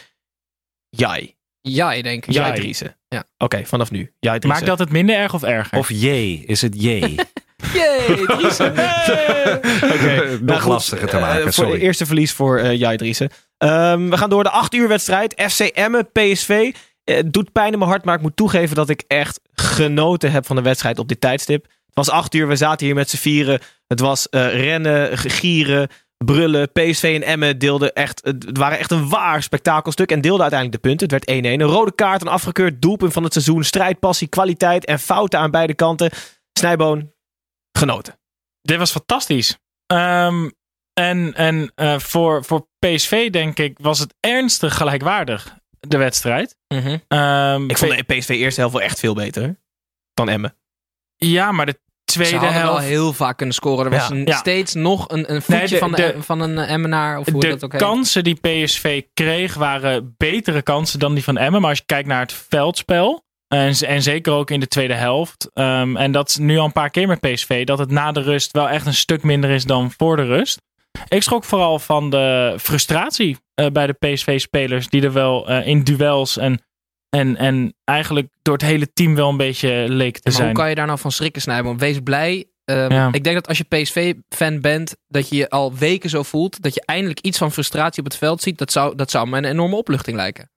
[0.88, 1.38] Jai.
[1.60, 2.32] Jai, denk ik.
[2.32, 2.60] Jai Jai.
[2.60, 2.96] Driessen.
[3.08, 3.24] Ja.
[3.38, 3.98] Oké, vanaf nu.
[3.98, 4.48] Jai Driessen.
[4.48, 5.78] Maakt dat het minder erg of erger?
[5.78, 6.06] Of J,
[6.46, 6.86] is het J?
[6.86, 8.70] Yay, Driessen.
[9.94, 11.72] Oké, Nog nou goed, lastiger te eh, maken, sorry.
[11.72, 13.30] de eerste verlies voor eh Jai Driessen.
[13.58, 15.42] Ehm, we gaan door de 8 uur wedstrijd.
[15.50, 16.72] FC Emmen, PSV.
[17.04, 20.46] Het doet pijn in mijn hart, maar ik moet toegeven dat ik echt genoten heb
[20.46, 21.66] van de wedstrijd op dit tijdstip.
[21.94, 23.60] Het was 8 uur, we zaten hier met z'n vieren.
[23.86, 25.88] Het was eh, rennen, gieren,
[26.24, 26.72] brullen.
[26.72, 30.88] PSV en Emmen deelden echt, het waren echt een waar spektakelstuk en deelden uiteindelijk de
[30.88, 31.08] punten.
[31.08, 31.48] Het werd 1-1.
[31.48, 33.64] Een rode kaart, een afgekeurd doelpunt van het seizoen.
[33.64, 36.10] Strijdpassie, kwaliteit en fouten aan beide kanten.
[36.52, 37.12] Snijboon,
[37.78, 38.18] genoten.
[38.62, 39.58] Dit was fantastisch.
[39.86, 40.48] Ehm,
[40.92, 46.56] en en eh, voor, voor PSV, denk ik, was het ernstig gelijkwaardig, de wedstrijd.
[46.68, 46.98] Mhm.
[47.08, 49.58] Ehm, Ik vond de PSV eerste helft wel echt veel beter
[50.14, 50.54] dan Emmen.
[51.24, 52.86] Ja, maar de Ze tweede hadden wel helft...
[52.86, 53.84] heel vaak kunnen scoren.
[53.84, 54.14] Er was Ja.
[54.14, 54.36] een, Ja.
[54.36, 57.18] steeds nog een, een voetje de- van, de, de- van een Emmenaar.
[57.18, 57.80] Of hoe de dat ook heet.
[57.80, 61.60] kansen die PSV kreeg waren betere kansen dan die van Emmen.
[61.60, 63.22] Maar als je kijkt naar het veldspel.
[63.48, 65.50] En, en zeker ook in de tweede helft.
[65.54, 67.64] ehm, en dat is nu al een paar keer met PSV.
[67.64, 70.60] Dat het na de rust wel echt een stuk minder is dan voor de rust.
[71.08, 74.88] Ik schrok vooral van de frustratie eh, bij de PSV-spelers.
[74.88, 76.62] Die er wel eh, in duels en,
[77.10, 80.46] en, en eigenlijk door het hele team wel een beetje leek te Maar zijn.
[80.46, 81.78] hoe kan je daar nou van schrikken, Snijboom?
[81.78, 82.44] Wees blij.
[82.64, 83.08] Ehm, Ja.
[83.12, 86.62] Ik denk dat als je PSV-fan bent, dat je je al weken zo voelt.
[86.62, 88.58] Dat je eindelijk iets van frustratie op het veld ziet.
[88.58, 90.50] Dat zou, dat zou me een enorme opluchting lijken.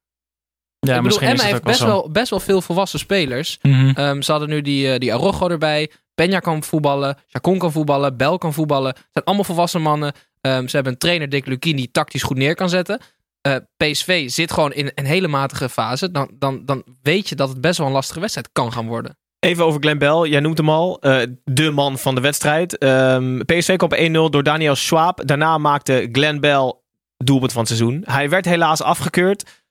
[0.79, 3.57] ja, ik bedoel, misschien is Emma het heeft best wel, best wel veel volwassen spelers.
[3.61, 3.89] Mhm.
[3.89, 5.89] Ehm, ze hadden nu die, eh, die Arrojo erbij.
[6.21, 7.17] Peña kan voetballen.
[7.27, 8.17] Chacon kan voetballen.
[8.17, 8.89] Bel kan voetballen.
[8.89, 10.13] Het zijn allemaal volwassen mannen.
[10.41, 12.99] Ehm, ze hebben een trainer, Dick Lukien, die tactisch goed neer kan zetten.
[13.43, 16.11] Eh, PSV zit gewoon in een hele matige fase.
[16.11, 19.17] Dan, dan, dan weet je dat het best wel een lastige wedstrijd kan gaan worden.
[19.39, 20.29] Even over Glenn Bell.
[20.29, 20.99] Jij noemt hem al.
[21.01, 22.77] eh, de man van de wedstrijd.
[22.77, 25.27] Ehm, PSV kwam op 1-0 door Daniel Schwab.
[25.27, 26.73] Daarna maakte Glenn Bell
[27.17, 28.03] doelpunt van het seizoen.
[28.05, 29.62] Hij werd helaas afgekeurd.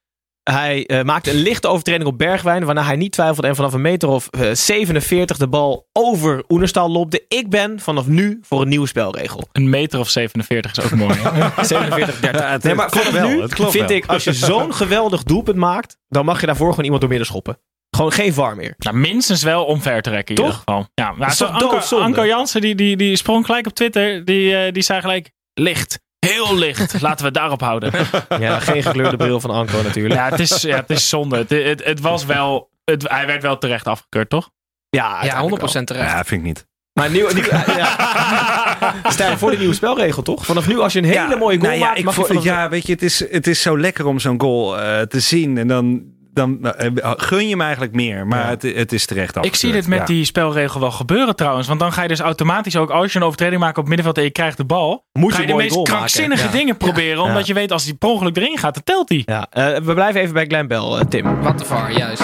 [0.50, 2.64] Hij eh, maakte een lichte overtreding op Bergwijn.
[2.64, 6.90] Waarna hij niet twijfelde en vanaf een meter of eh, 47 de bal over Oenerstal
[6.90, 7.24] lopte.
[7.28, 9.48] Ik ben vanaf nu voor een nieuwe spelregel.
[9.52, 11.14] Een meter of 47 is ook mooi.
[11.18, 11.64] hè?
[11.64, 12.40] 47, 30.
[12.40, 13.96] Ja, nee, maar het klopt vanaf wel, nu het klopt vind wel.
[13.96, 17.28] ik, als je zo'n geweldig doelpunt maakt, dan mag je daarvoor gewoon iemand door midden
[17.28, 17.58] schoppen.
[17.96, 18.74] Gewoon geen VAR meer.
[18.78, 20.50] Nou, minstens wel omver te rekken in Toch?
[20.50, 20.86] ieder geval.
[20.94, 21.98] Ja, maar zo toch Anko?
[22.00, 24.24] Anko Jansen die, die, die sprong gelijk op Twitter.
[24.24, 26.00] Die, eh, die zei gelijk, licht.
[26.26, 27.00] Heel licht.
[27.00, 27.92] Laten we het daarop houden.
[28.38, 30.14] Ja, geen gekleurde bril van Anko natuurlijk.
[30.14, 31.36] Ja, het is, ja, het is zonde.
[31.36, 32.70] Het, het, het was wel...
[32.84, 34.50] Het, hij werd wel terecht afgekeurd, toch?
[34.90, 36.10] Ja, Ja, 100% uiteindelijk terecht.
[36.10, 36.66] Ja, vind ik niet.
[36.92, 37.44] Maar nieuw, nieuw,
[37.76, 38.94] ja.
[39.08, 40.44] Stijn, voor de nieuwe spelregel toch?
[40.44, 42.24] Vanaf nu als je een hele Ja, mooie goal nou ja, maakt, ik mag je
[42.24, 45.20] vanaf ja, weet je, het is, het is zo lekker om zo'n goal eh, te
[45.20, 45.58] zien.
[45.58, 46.02] En dan,
[46.34, 48.26] dan nou, eh, gun je me eigenlijk meer.
[48.26, 48.48] Maar Ja.
[48.48, 50.04] het, het is terecht Ik zie afgekeurd, dit met ja.
[50.04, 51.66] die spelregel wel gebeuren trouwens.
[51.68, 54.18] Want dan ga je dus automatisch ook, als je een overtreding maakt op het middenveld
[54.18, 55.92] en je krijgt de bal, Moet je ga een je de meest maken.
[55.92, 56.50] krankzinnige Ja.
[56.50, 57.22] dingen proberen.
[57.22, 59.22] Omdat je weet, als die per ongeluk erin gaat, dan telt die.
[59.26, 61.42] Ja, eh, we blijven even bij Glenn Bell, eh, Tim.
[61.42, 62.22] Wat de var, juist.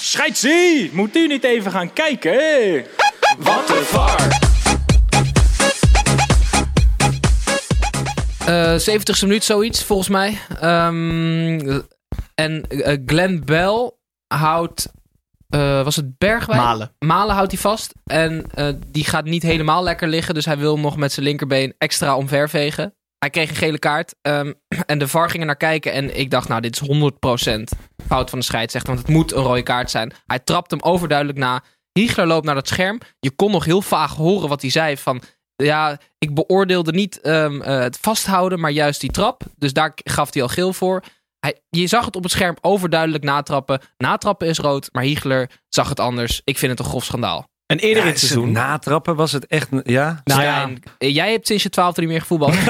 [0.00, 0.90] Scheidsie!
[0.92, 2.32] Moet u niet even gaan kijken?
[3.38, 4.43] Wat een var.
[8.48, 10.38] 70ste minuut, zoiets, volgens mij.
[10.60, 11.80] Ehm,
[12.34, 13.90] en eh, Glenn Bell
[14.26, 14.92] houdt...
[15.48, 16.60] eh, was het Bergwijn?
[16.60, 16.94] Malen.
[16.98, 17.92] Malen houdt hij vast.
[18.04, 20.34] En eh, die gaat niet helemaal lekker liggen.
[20.34, 22.94] Dus hij wil nog met zijn linkerbeen extra omvervegen.
[23.18, 24.14] Hij kreeg een gele kaart.
[24.22, 24.52] ehm,
[24.86, 25.92] en de VAR ging er naar kijken.
[25.92, 27.60] En ik dacht, nou, dit is 100%
[28.06, 28.94] fout van de scheidsrechter.
[28.94, 30.12] Want het moet een rode kaart zijn.
[30.26, 31.62] Hij trapt hem overduidelijk na.
[31.92, 32.98] Hiegler loopt naar dat scherm.
[33.20, 34.96] Je kon nog heel vaag horen wat hij zei.
[34.96, 35.22] Van,
[35.56, 39.42] ja, ik beoordeelde niet ehm, eh, het vasthouden, maar juist die trap.
[39.56, 41.02] Dus daar gaf hij al geel voor.
[41.40, 43.80] Hij, je zag het op het scherm overduidelijk natrappen.
[43.96, 46.40] Natrappen is rood, maar Hiegler zag het anders.
[46.44, 47.48] Ik vind het een grof schandaal.
[47.66, 48.52] En eerder Ja, in het seizoen...
[48.52, 49.68] natrappen was het echt...
[49.82, 50.20] Ja?
[50.24, 50.68] Nou ja.
[50.98, 52.54] Jij hebt sinds je twaalfde niet meer gevoetbald.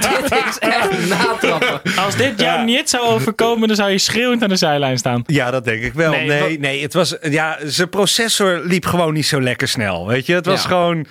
[0.00, 1.80] Dit is echt natrappen.
[1.96, 5.22] Als dit jou niet zou overkomen, dan zou je schreeuwend aan de zijlijn staan.
[5.26, 6.10] Ja, dat denk ik wel.
[6.10, 7.16] Nee, Nee, wat- nee, het was...
[7.22, 10.06] Ja, zijn processor liep gewoon niet zo lekker snel.
[10.06, 10.68] Weet je, het was Ja.
[10.68, 11.06] gewoon...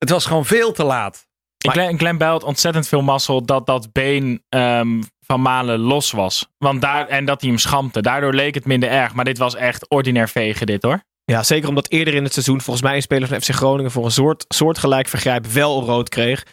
[0.00, 1.28] Het was gewoon veel te laat.
[1.58, 6.48] Glenn, Glenn Bell had ontzettend veel mazzel dat dat been ehm, van Malen los was.
[6.58, 8.00] Want daar, en dat hij hem schampte.
[8.02, 9.14] Daardoor leek het minder erg.
[9.14, 11.02] Maar dit was echt ordinair vegen dit hoor.
[11.24, 14.04] Ja, zeker omdat eerder in het seizoen volgens mij een speler van FC Groningen voor
[14.04, 16.44] een soort, soortgelijk vergrijp wel rood kreeg.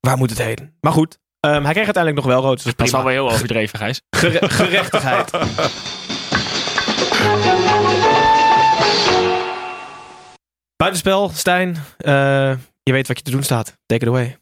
[0.00, 0.72] Waar moet het heen?
[0.80, 2.64] Maar goed, ehm, hij kreeg uiteindelijk nog wel rood.
[2.64, 4.00] Dus Dat is alweer heel overdreven, Gijs.
[4.16, 5.30] Gere- gerechtigheid.
[10.76, 11.76] Buitenspel, Stijn.
[11.98, 12.52] eh,
[12.88, 13.78] je weet wat je te doen staat.
[13.86, 14.36] Take it away.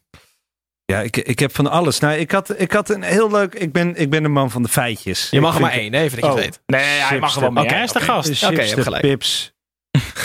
[0.85, 1.99] Ja, ik, ik heb van alles.
[1.99, 3.53] Nou, ik had, ik had een heel leuk...
[3.55, 5.29] Ik ben, ik ben de man van de feitjes.
[5.29, 6.43] Je mag Ik er maar één, even dat je het Oh.
[6.43, 6.61] weet.
[6.65, 7.63] Nee, hij mag er wel mee.
[7.63, 8.43] Oké, hij is de gast.
[8.43, 9.01] Oké, gelijk.
[9.01, 9.53] pips.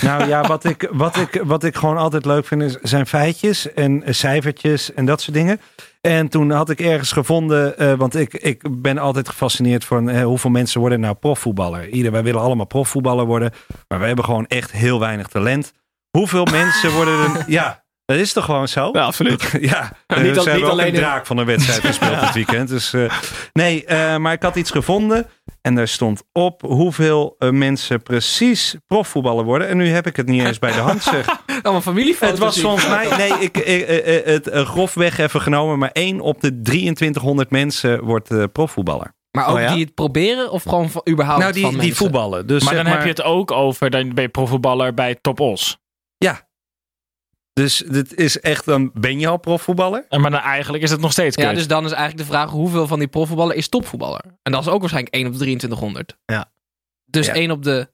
[0.00, 3.72] nou ja, wat ik, wat, ik, wat ik gewoon altijd leuk vind is, zijn feitjes
[3.72, 5.61] en eh, cijfertjes en dat soort dingen.
[6.00, 10.24] En toen had ik ergens gevonden, eh, want ik, ik ben altijd gefascineerd van eh,
[10.24, 11.88] hoeveel mensen worden nou profvoetballer.
[11.88, 13.52] Ieder, wij willen allemaal profvoetballer worden,
[13.88, 15.72] maar we hebben gewoon echt heel weinig talent.
[16.11, 17.44] Hoeveel mensen worden er...
[17.46, 17.81] Ja,
[18.12, 18.88] dat is toch gewoon zo?
[18.92, 19.51] Ja, absoluut.
[19.61, 22.20] Ja, Niet al- ze hebben niet ook alleen een in- draak van een wedstrijd gespeeld
[22.20, 22.68] dit weekend.
[22.68, 23.12] Dus, eh,
[23.53, 25.27] nee, eh, maar ik had iets gevonden.
[25.61, 29.68] En daar stond op hoeveel eh, mensen precies profvoetballer worden.
[29.68, 31.27] En nu heb ik het niet eens bij de hand zeg.
[31.62, 32.31] Allemaal familiefoto's.
[32.31, 35.90] Het was volgens mij, nee, ik, ik, eh, eh, het eh, grofweg even genomen, maar
[35.92, 39.14] één op de 2300 mensen wordt eh, profvoetballer.
[39.31, 39.75] Maar ook Oh ja?
[39.75, 42.46] die het proberen of gewoon van, überhaupt nou, die, van die voetballen.
[42.46, 45.40] Dus maar zeg dan heb je het ook over, dan ben je profvoetballer bij Top
[45.40, 45.79] Os.
[47.52, 50.06] Dus dit is echt, dan ben je al profvoetballer?
[50.08, 51.44] En Maar dan eigenlijk is het nog steeds kut.
[51.44, 54.24] Ja, dus dan is eigenlijk de vraag hoeveel van die profvoetballer is topvoetballer?
[54.42, 56.16] En dat is ook waarschijnlijk 1 op de 2300.
[56.24, 56.52] Ja.
[57.04, 57.32] Dus Ja.
[57.34, 57.90] 1 op de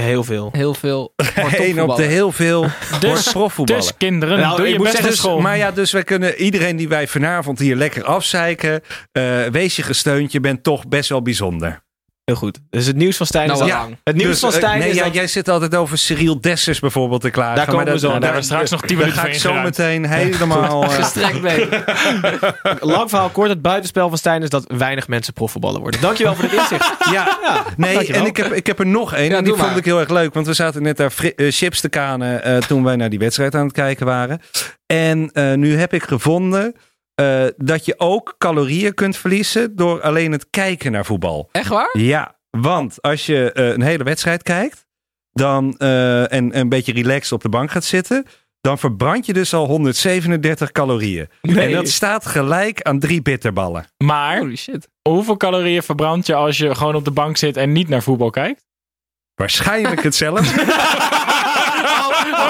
[0.00, 0.48] Heel veel.
[0.52, 1.12] heel veel.
[1.34, 2.66] wordt Eén op de heel veel
[3.00, 3.82] dus, profvoetballer.
[3.82, 5.40] dus kinderen, Nou, doe je moet best zeggen, Dus, school.
[5.40, 8.80] maar ja, dus wij kunnen iedereen die wij vanavond hier lekker afzeiken,
[9.12, 11.82] eh, wees je gesteund, je bent toch best wel bijzonder.
[12.24, 12.58] Heel goed.
[12.70, 13.96] Dus het nieuws van Stijn Nou, is dat- lang.
[14.04, 16.40] Het nieuws Dus, van eh, Stijn nee, is ja, dat- jij zit altijd over Cyril
[16.40, 17.56] Dessers bijvoorbeeld te klagen.
[17.56, 18.06] Daar komen maar we zo.
[18.06, 20.82] Daar hebben we straks nog 10 daar minuten ga ik zo meteen helemaal...
[20.84, 21.68] eh, Gestrekt mee.
[22.94, 23.48] Lang verhaal kort.
[23.48, 26.00] Het buitenspel van Stijn is dat weinig mensen profvoetballer worden.
[26.00, 26.94] Dankjewel voor dit inzicht.
[27.12, 27.38] Ja,
[27.76, 28.20] nee, dankjewel.
[28.22, 29.30] en ik heb, ik heb er nog één.
[29.30, 29.76] Ja, en die vond maar.
[29.76, 30.34] ik heel erg leuk.
[30.34, 33.64] Want we zaten net daar eh, chips te kanen toen wij naar die wedstrijd aan
[33.64, 34.40] het kijken waren.
[34.86, 36.74] En nu heb ik gevonden
[37.20, 41.48] eh, dat je ook calorieën kunt verliezen door alleen het kijken naar voetbal.
[41.52, 41.90] Echt waar?
[41.98, 44.86] Ja, want als je eh, een hele wedstrijd kijkt
[45.32, 48.26] dan, eh, en een beetje relaxed op de bank gaat zitten,
[48.60, 51.28] dan verbrand je dus al 137 calorieën.
[51.42, 51.66] Nee.
[51.66, 53.86] En dat staat gelijk aan drie bitterballen.
[53.96, 54.88] Maar Holy shit.
[55.08, 58.30] hoeveel calorieën verbrand je als je gewoon op de bank zit en niet naar voetbal
[58.30, 58.64] kijkt?
[59.40, 60.62] Waarschijnlijk hetzelfde.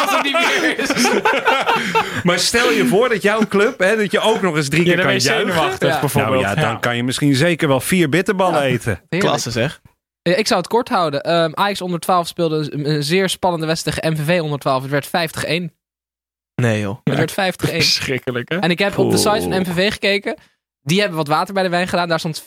[0.00, 0.88] Als het niet meer is.
[2.24, 4.94] Maar stel je voor dat jouw club, hè, dat je ook nog eens drie Ja,
[4.94, 5.46] keer kan juichen.
[5.53, 6.00] zenuwachtig Ja.
[6.00, 6.42] bijvoorbeeld.
[6.42, 8.92] Nou ja, dan kan je misschien zeker wel vier bitterballen eten.
[8.92, 9.20] Heerlijk.
[9.22, 9.81] Klasse zeg.
[10.22, 11.20] Ik zou het kort houden.
[11.22, 14.83] Ehm Ajax onder 12 speelde een, zeer spannende wedstrijd tegen MVV onder 12.
[14.83, 15.74] Het werd 50-1.
[16.55, 16.98] Nee joh.
[17.05, 17.66] Het werd 50-1.
[17.76, 18.57] Verschrikkelijk, hè?
[18.59, 20.37] En ik heb op de site van MVV gekeken.
[20.83, 22.09] Die hebben wat water bij de wijn gedaan.
[22.09, 22.44] Daar stond 40-1.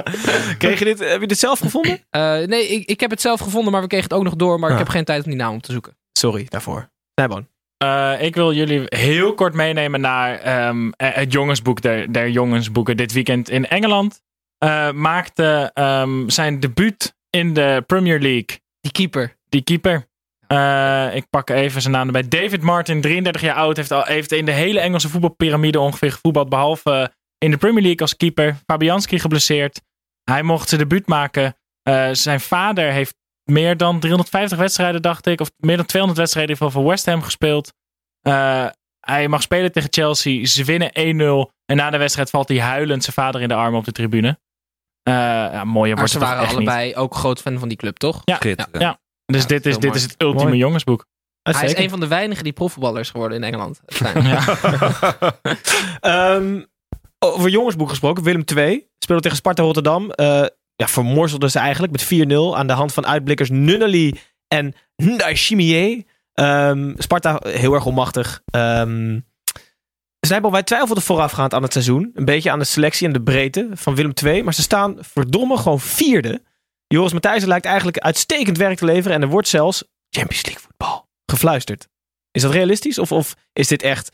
[0.58, 2.00] Kreeg je dit, heb je dit zelf gevonden?
[2.10, 4.58] Eh, nee, ik, ik heb het zelf gevonden, maar we kregen het ook nog door.
[4.58, 4.74] Maar Ah.
[4.74, 5.96] ik heb geen tijd om die naam op te zoeken.
[6.12, 6.90] Sorry daarvoor.
[7.14, 7.48] Snijboon.
[7.76, 12.96] Eh, ik wil jullie heel kort meenemen naar ehm, eh, het jongensboek der, der jongensboeken.
[12.96, 14.22] Dit weekend in Engeland
[14.58, 18.60] eh, maakte ehm, zijn debuut in de Premier League.
[18.80, 19.36] Die keeper.
[19.48, 20.10] Die keeper.
[20.46, 22.28] Eh, ik pak even zijn naam erbij.
[22.28, 26.48] David Martin, 33 jaar oud, heeft, al, heeft in de hele Engelse voetbalpyramide ongeveer gevoetbald.
[26.48, 28.56] Behalve in de Premier League als keeper.
[28.66, 29.80] Fabianski geblesseerd.
[30.24, 31.56] Hij mocht zijn debuut maken.
[31.82, 35.40] Eh, zijn vader heeft meer dan 350 wedstrijden, dacht ik.
[35.40, 37.72] Of meer dan 200 wedstrijden in ieder geval voor West Ham gespeeld.
[38.20, 38.66] Eh,
[39.00, 40.46] hij mag spelen tegen Chelsea.
[40.46, 41.50] Ze winnen 1-0.
[41.66, 44.38] En na de wedstrijd valt hij huilend zijn vader in de armen op de tribune.
[45.02, 46.68] Eh ja, mooier wordt ze het waren echt niet.
[46.68, 48.20] allebei ook groot fan van die club, toch?
[48.24, 48.38] Ja,
[48.72, 48.98] ja.
[49.24, 49.94] Dus Ja, dit, is, dit mooi.
[49.96, 50.58] is het ultieme Mooi.
[50.58, 51.06] jongensboek.
[51.42, 53.80] Hij is een van de weinigen die profvoetballer is geworden in Engeland.
[53.86, 54.24] Stijn.
[57.24, 58.22] Over jongensboek gesproken.
[58.22, 60.10] Willem II speelde tegen Sparta Rotterdam.
[60.10, 60.44] Eh
[60.76, 64.14] ja, vermorzelde ze eigenlijk met 4-0 aan de hand van uitblikkers Nunnally
[64.48, 66.06] en Ndaishimie.
[66.32, 68.42] Ehm Sparta heel erg onmachtig.
[68.44, 69.20] Ehm
[70.26, 72.10] Snijbal, wij twijfelden voorafgaand aan het seizoen.
[72.14, 74.42] Een beetje aan de selectie en de breedte van Willem II.
[74.42, 76.42] Maar ze staan verdomme gewoon vierde.
[76.86, 79.16] Joris Matthijssen lijkt eigenlijk uitstekend werk te leveren.
[79.16, 81.88] En er wordt zelfs Champions League voetbal gefluisterd.
[82.30, 82.98] Is dat realistisch?
[82.98, 84.10] Of, of is dit echt...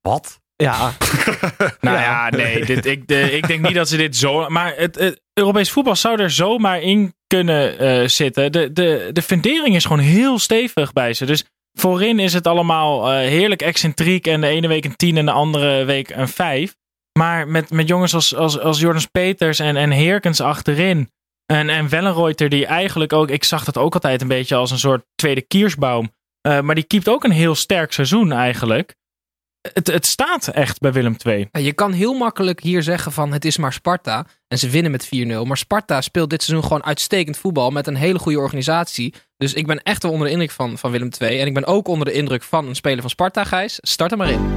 [0.00, 0.40] Wat?
[0.60, 0.92] Ja,
[1.80, 2.02] Nou Ja.
[2.02, 2.64] ja, nee.
[2.64, 4.48] Dit, ik, de, ik denk niet dat ze dit zo.
[4.48, 8.52] Maar het, het Europees voetbal zou er zomaar in kunnen eh, zitten.
[8.52, 11.26] De, de, de fundering is gewoon heel stevig bij ze.
[11.26, 14.26] Dus voorin is het allemaal eh, heerlijk excentriek.
[14.26, 16.74] En de ene week een 10 en de andere week een 5.
[17.18, 21.10] Maar met, met jongens als, als, als Jordan Peters en, en Heerkens achterin.
[21.46, 23.30] En, en Wellenreuter, die eigenlijk ook.
[23.30, 26.10] Ik zag dat ook altijd een beetje als een soort tweede kiersbaum.
[26.40, 28.94] Eh, maar die keept ook een heel sterk seizoen eigenlijk.
[29.60, 31.48] Het, staat echt bij Willem II.
[31.52, 34.26] Je kan heel makkelijk hier zeggen van het is maar Sparta.
[34.48, 35.08] En ze winnen met 4-0.
[35.46, 37.70] Maar Sparta speelt dit seizoen gewoon uitstekend voetbal.
[37.70, 39.14] Met een hele goede organisatie.
[39.36, 41.40] Dus ik ben echt wel onder de indruk van, van Willem II.
[41.40, 43.78] En ik ben ook onder de indruk van een speler van Sparta, Gijs.
[43.80, 44.54] Start er maar in.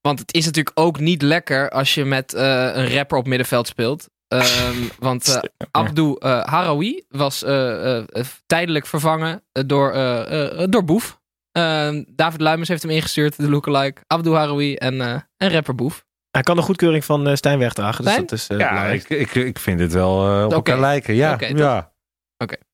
[0.00, 3.66] Want het is natuurlijk ook niet lekker als je met eh, een rapper op middenveld
[3.66, 4.08] speelt.
[4.32, 8.02] Ehm, want eh Abdou eh, Harawi was eh,
[8.46, 11.20] tijdelijk vervangen door, eh, eh, door Boef.
[11.52, 14.02] Ehm, David Luimers heeft hem ingestuurd, de lookalike.
[14.06, 16.04] Abdou Harawi en, eh en rapper Boef.
[16.30, 18.04] Hij kan de goedkeuring van eh, Stijn wegdragen.
[18.04, 18.26] Dus Stijn?
[18.26, 20.54] dat is eh, Ja, ik, ik, ik vind het wel eh, op Oké.
[20.54, 21.14] elkaar lijken.
[21.14, 21.92] Ja, Oké, ja.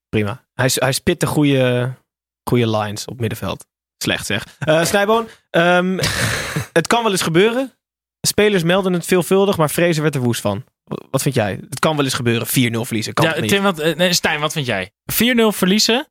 [0.09, 0.45] prima.
[0.53, 1.93] Hij, hij spit de goede,
[2.49, 3.65] goede lines op middenveld.
[4.03, 4.45] Slecht zeg.
[4.59, 5.97] Eh Snijboon, ehm,
[6.79, 7.73] het kan wel eens gebeuren.
[8.27, 10.63] Spelers melden het veelvuldig, maar Vrezen werd er woest van.
[11.11, 11.59] Wat vind jij?
[11.69, 12.47] Het kan wel eens gebeuren.
[12.47, 12.51] 4-0
[12.85, 13.13] verliezen.
[13.13, 13.49] Kan Ja, toch niet?
[13.49, 14.91] Tim, wat, eh, nee, Stijn, wat vind jij?
[15.05, 16.07] 4-0 verliezen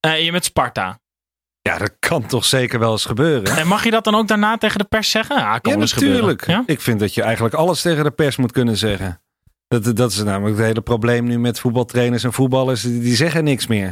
[0.00, 1.00] eh, en je met Sparta.
[1.62, 3.56] ja, dat kan toch zeker wel eens gebeuren.
[3.56, 5.36] En mag je dat dan ook daarna tegen de pers zeggen?
[5.36, 6.16] Ja, kan Ja, wel eens gebeuren.
[6.26, 6.46] natuurlijk.
[6.46, 6.62] Ja?
[6.66, 9.20] Ik vind dat je eigenlijk alles tegen de pers moet kunnen zeggen.
[9.68, 12.82] Dat, dat is namelijk het hele probleem nu met voetbaltrainers en voetballers.
[12.82, 13.86] Die die zeggen niks meer.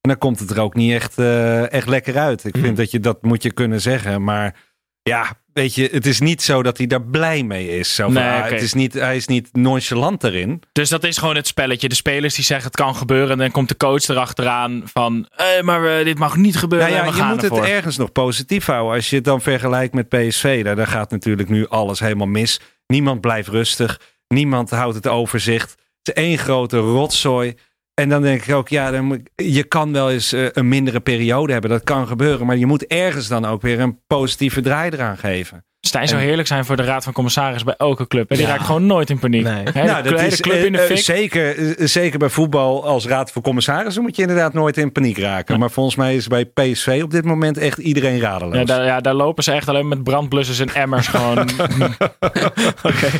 [0.00, 2.44] En dan komt het er ook niet echt, eh, echt lekker uit.
[2.44, 4.24] Ik vind dat je dat moet je kunnen zeggen.
[4.24, 4.56] Maar
[5.02, 7.94] ja, weet je, het is niet zo dat hij daar blij mee is.
[7.94, 10.62] Zo van, Nee, ah, het is niet, hij is niet nonchalant erin.
[10.72, 11.88] Dus dat is gewoon het spelletje.
[11.88, 13.30] De spelers die zeggen het kan gebeuren.
[13.30, 15.28] En dan komt de coach erachteraan van...
[15.36, 16.90] eh, maar eh, dit mag niet gebeuren.
[16.90, 17.60] Nou ja, je moet ervoor.
[17.62, 18.94] het ergens nog positief houden.
[18.94, 22.60] Als je het dan vergelijkt met PSV, daar, daar gaat natuurlijk nu alles helemaal mis.
[22.86, 24.00] Niemand blijft rustig.
[24.28, 25.70] Niemand houdt het overzicht.
[26.02, 27.54] Het is één grote rotzooi.
[27.94, 31.00] En dan denk ik ook, ja, dan moet- je kan wel eens eh, een mindere
[31.00, 31.70] periode hebben.
[31.70, 32.46] Dat kan gebeuren.
[32.46, 35.64] Maar je moet ergens dan ook weer een positieve draai eraan geven.
[35.86, 38.28] Stijn zou En- heerlijk zijn voor de raad van commissaris bij elke club.
[38.28, 38.36] hè.
[38.36, 38.50] Die Ja.
[38.52, 39.42] raakt gewoon nooit in paniek.
[39.42, 39.62] Nee.
[39.74, 40.96] Nou, dat hele is club in de eh, fik.
[40.98, 45.18] zeker, eh, zeker bij voetbal als raad van commissarissen moet je inderdaad nooit in paniek
[45.18, 45.58] raken.
[45.58, 48.54] Maar volgens mij is bij PSV op dit moment echt iedereen radeloos.
[48.56, 51.48] Ja daar, ja, daar lopen ze echt alleen met brandblussers en emmers gewoon.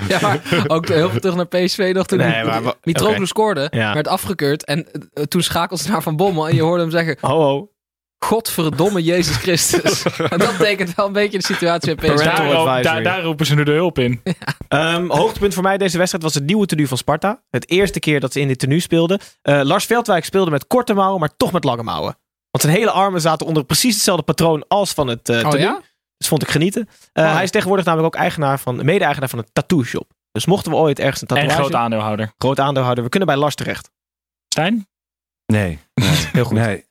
[0.08, 3.26] Ja, maar ook heel veel terug naar PSV nog toen Nee, maar Mitroglou oké.
[3.26, 3.94] scoorde, Ja.
[3.94, 4.64] werd afgekeurd.
[4.64, 7.16] En eh, toen schakelde ze naar Van Bommel en je hoorde hem zeggen...
[7.20, 7.68] Ho, ho.
[8.24, 10.02] Godverdomme Jezus Christus.
[10.18, 12.24] en dat tekent wel een beetje de situatie bij PSV.
[12.24, 14.22] Daar, daar, daar roepen ze nu de hulp in.
[14.68, 17.42] Ehm, hoogtepunt voor mij deze wedstrijd was het nieuwe tenue van Sparta.
[17.50, 19.18] Het eerste keer dat ze in dit tenue speelden.
[19.42, 22.18] Eh, Lars Veldwijk speelde met korte mouwen, maar toch met lange mouwen.
[22.50, 25.66] Want zijn hele armen zaten onder precies hetzelfde patroon als van het eh Oh tenue.
[25.66, 25.80] ja?
[26.16, 26.88] Dus vond ik genieten.
[27.12, 27.33] Eh, Oh.
[27.35, 30.11] Hij is tegenwoordig namelijk ook eigenaar van, mede-eigenaar van een tattoo shop.
[30.33, 31.61] Dus mochten we ooit ergens een En tatoeage...
[31.62, 32.33] groot aandeelhouder.
[32.38, 33.04] groot aandeelhouder.
[33.04, 33.90] We kunnen bij Lars terecht.
[34.48, 34.88] Stijn?
[35.46, 35.78] Nee,
[36.33, 36.56] Heel goed.
[36.56, 36.85] nee.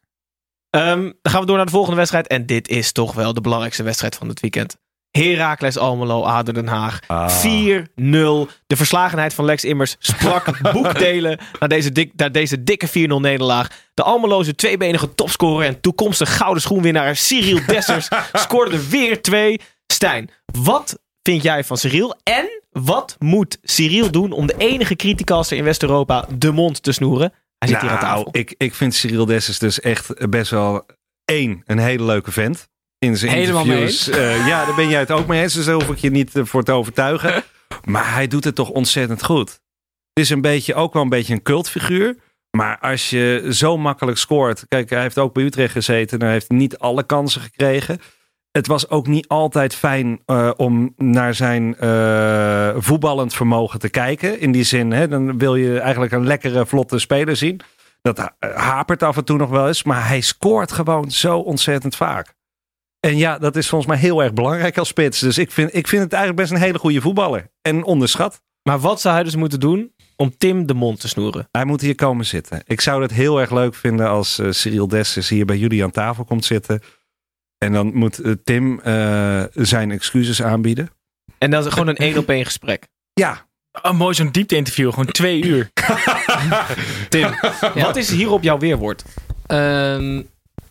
[0.69, 2.27] Ehm, dan gaan we door naar de volgende wedstrijd.
[2.27, 4.77] En dit is toch wel de belangrijkste wedstrijd van het weekend.
[5.11, 6.99] Heracles Almelo, ADO Den Haag.
[7.07, 7.29] Ah.
[7.29, 8.47] 4-0.
[8.67, 13.67] De verslagenheid van Lex Immers sprak boekdelen na deze, dik, na deze dikke 4-0 nederlaag.
[13.93, 19.59] De Almeloze tweebenige topscorer en toekomstig gouden schoenwinnaar Cyril Dessers scoorde er weer twee.
[19.87, 22.15] Stijn, wat vind jij van Cyril?
[22.23, 27.33] En wat moet Cyril doen om de enige criticaster in West-Europa de mond te snoeren?
[27.59, 28.29] Hij zit hier aan Nou, tafel.
[28.31, 30.85] Ik, ik vind Cyril Dessers dus echt best wel
[31.25, 32.67] één, een hele leuke vent.
[32.97, 34.17] In zijn Helemaal mee interviews.
[34.17, 35.53] eh, ja, daar ben jij het ook mee eens.
[35.53, 37.43] Dus daar hoef ik je niet eh, voor te overtuigen.
[37.85, 39.49] Maar hij doet het toch ontzettend goed.
[40.13, 42.15] Het is een beetje, ook wel een beetje een cultfiguur.
[42.57, 44.65] Maar als je zo makkelijk scoort.
[44.67, 46.21] Kijk, hij heeft ook bij Utrecht gezeten.
[46.21, 47.99] Hij heeft niet alle kansen gekregen.
[48.51, 54.39] Het was ook niet altijd fijn eh, om naar zijn eh, voetballend vermogen te kijken.
[54.39, 57.61] In die zin, hè, dan wil je eigenlijk een lekkere, vlotte speler zien.
[58.01, 59.83] Dat ha- hapert af en toe nog wel eens.
[59.83, 62.33] Maar hij scoort gewoon zo ontzettend vaak.
[62.99, 65.19] En ja, dat is volgens mij heel erg belangrijk als spits.
[65.19, 67.51] Dus ik vind, ik vind het eigenlijk best een hele goede voetballer.
[67.61, 68.41] En onderschat.
[68.63, 71.47] Maar wat zou hij dus moeten doen om Tim de mond te snoeren?
[71.51, 72.61] Hij moet hier komen zitten.
[72.65, 75.91] Ik zou het heel erg leuk vinden als eh, Cyril Dessers hier bij jullie aan
[75.91, 76.81] tafel komt zitten.
[77.65, 80.89] En dan moet eh, Tim eh, zijn excuses aanbieden.
[81.37, 82.87] En dan is het gewoon een één op één gesprek.
[83.13, 83.47] Ja,
[83.81, 84.89] Oh, mooi zo'n diepte-interview.
[84.89, 85.69] Gewoon twee uur.
[87.09, 87.29] Tim,
[87.73, 89.03] wat is hierop jouw weerwoord?
[89.45, 90.21] Ehm,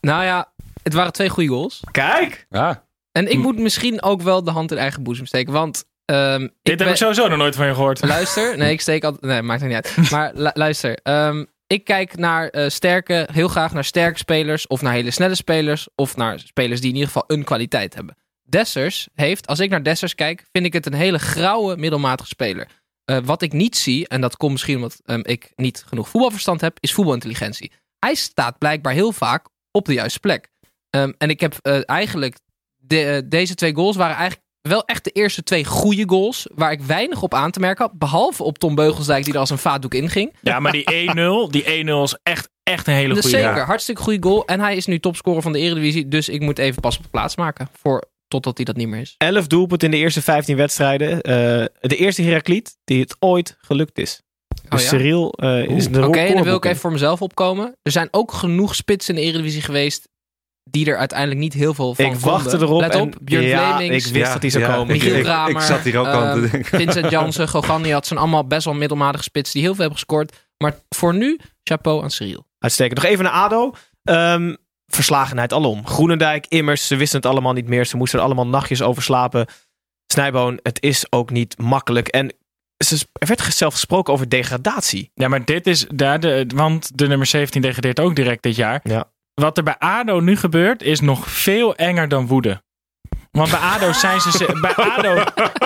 [0.01, 1.81] nou ja, het waren twee goede goals.
[1.91, 2.47] Kijk!
[2.51, 2.87] ja.
[3.13, 5.53] En ik moet misschien ook wel de hand in eigen boezem steken.
[5.53, 8.05] Want ehm, ik Dit heb ben- ik sowieso nog nooit van je gehoord.
[8.05, 9.23] Luister, nee, ik steek altijd.
[9.23, 10.11] Nee, maakt het niet uit.
[10.11, 14.83] Maar lu- luister, ehm, ik kijk naar eh, sterke, heel graag naar sterke spelers, of
[14.83, 18.17] naar hele snelle spelers, of naar spelers die in ieder geval een kwaliteit hebben.
[18.43, 22.69] Dessers heeft, als ik naar Dessers kijk, vind ik het een hele grauwe, middelmatige speler.
[23.05, 26.61] Eh, wat ik niet zie, en dat komt misschien omdat ehm, ik niet genoeg voetbalverstand
[26.61, 27.73] heb, is voetbalintelligentie.
[27.99, 30.49] Hij staat blijkbaar heel vaak op de juiste plek.
[30.91, 32.39] Ehm, en ik heb eh, eigenlijk,
[32.77, 36.47] de, deze twee goals waren eigenlijk wel echt de eerste twee goede goals.
[36.55, 37.99] Waar ik weinig op aan te merken had.
[37.99, 40.35] Behalve op Tom Beugelsdijk, die er als een vaatdoek inging.
[40.41, 40.85] Ja, maar die
[41.47, 41.69] 1-0, die 1-0
[42.03, 43.39] is echt, echt een hele Dus goede.
[43.39, 44.47] zeker, hartstikke goede goal.
[44.47, 46.09] En hij is nu topscorer van de Eredivisie.
[46.09, 47.69] Dus ik moet even pas op de plaats maken.
[47.73, 49.15] Voor, totdat hij dat niet meer is.
[49.19, 51.21] 11 doelpunten in de eerste 15 wedstrijden.
[51.21, 51.33] Eh,
[51.81, 54.21] de eerste Herakliet die het ooit gelukt is.
[54.69, 54.89] Dus Oh ja?
[54.89, 57.77] Cyril eh, is de Oké, en dan wil ik even voor mezelf opkomen.
[57.83, 60.09] Er zijn ook genoeg spitsen in de Eredivisie geweest.
[60.71, 62.69] Die er uiteindelijk niet heel veel van Ik wachtte konden.
[62.69, 62.81] erop.
[62.81, 64.95] Let en, op, Björn ja, Vlemings, ik wist Ja, dat hij zou ja, komen.
[64.95, 65.51] ik- Michiel ik- Kramer.
[65.51, 66.79] ik zat hier ook aan te ehm, denken.
[66.79, 70.47] Vincent Jansen, Gogani had zijn allemaal best wel middelmatige spitsen die heel veel hebben gescoord.
[70.57, 72.47] Maar voor nu, chapeau aan Cyril.
[72.59, 73.01] Uitstekend.
[73.03, 73.75] Nog even naar ADO.
[74.05, 74.55] Ehm,
[74.87, 75.87] verslagenheid alom.
[75.87, 77.87] Groenendijk, Immers, ze wisten het allemaal niet meer.
[77.87, 79.47] Ze moesten er allemaal nachtjes over slapen.
[80.07, 82.09] Snijboon, het is ook niet makkelijk.
[82.09, 82.35] En
[82.85, 85.11] ze- er werd zelf gesproken over degradatie.
[85.15, 88.81] Ja, maar dit is, daar de, want de nummer 17 degradeert ook direct dit jaar.
[88.83, 89.11] Ja.
[89.39, 92.63] Wat er bij ADO nu gebeurt, is nog veel enger dan woede.
[93.31, 95.15] Want bij ADO zijn ze, bij ADO,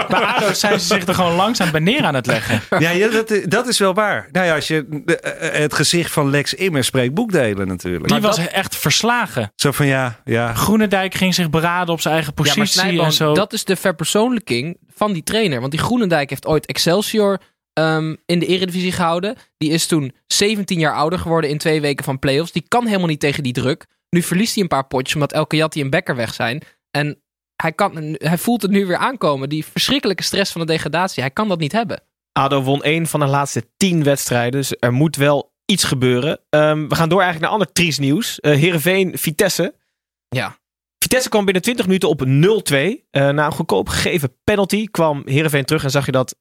[0.09, 2.61] bij ADO zijn ze zich er gewoon langzaam bij neer aan het leggen.
[2.79, 4.29] Ja, ja dat, dat is wel waar.
[4.33, 8.09] Nou ja, als je de- eh, het gezicht van Lex Immers spreekt boekdelen natuurlijk.
[8.09, 9.53] Die was echt verslagen.
[9.57, 10.55] Zo van ja, ja.
[10.55, 13.35] Groenendijk ging zich beraden op zijn eigen Ja, maar positie en zo.
[13.35, 15.61] dat is de verpersoonlijking van die trainer.
[15.61, 17.39] Want die Groenendijk heeft ooit Excelsior
[17.73, 19.37] ehm, in de Eredivisie gehouden.
[19.59, 22.53] Die is toen 17 jaar ouder geworden in twee weken van play-offs.
[22.53, 23.87] Die kan helemaal niet tegen die druk.
[24.11, 26.63] Nu verliest hij een paar potjes omdat Elke Jatti en Becker weg zijn.
[26.91, 27.23] En
[27.57, 29.49] hij, kan, hij voelt het nu weer aankomen.
[29.49, 31.23] Die verschrikkelijke stress van de degradatie.
[31.23, 32.03] Hij kan dat niet hebben.
[32.33, 34.61] ADO won één van de laatste tien wedstrijden.
[34.61, 36.41] Dus er moet wel iets gebeuren.
[36.49, 38.39] Ehm, we gaan door eigenlijk naar ander triest nieuws.
[38.41, 39.75] Uh, Heerenveen, Vitesse.
[40.29, 40.59] Ja.
[40.99, 42.27] Vitesse kwam binnen 20 minuten op 0-2.
[42.27, 46.37] Uh, na een goedkoop gegeven penalty kwam Heerenveen terug en zag je dat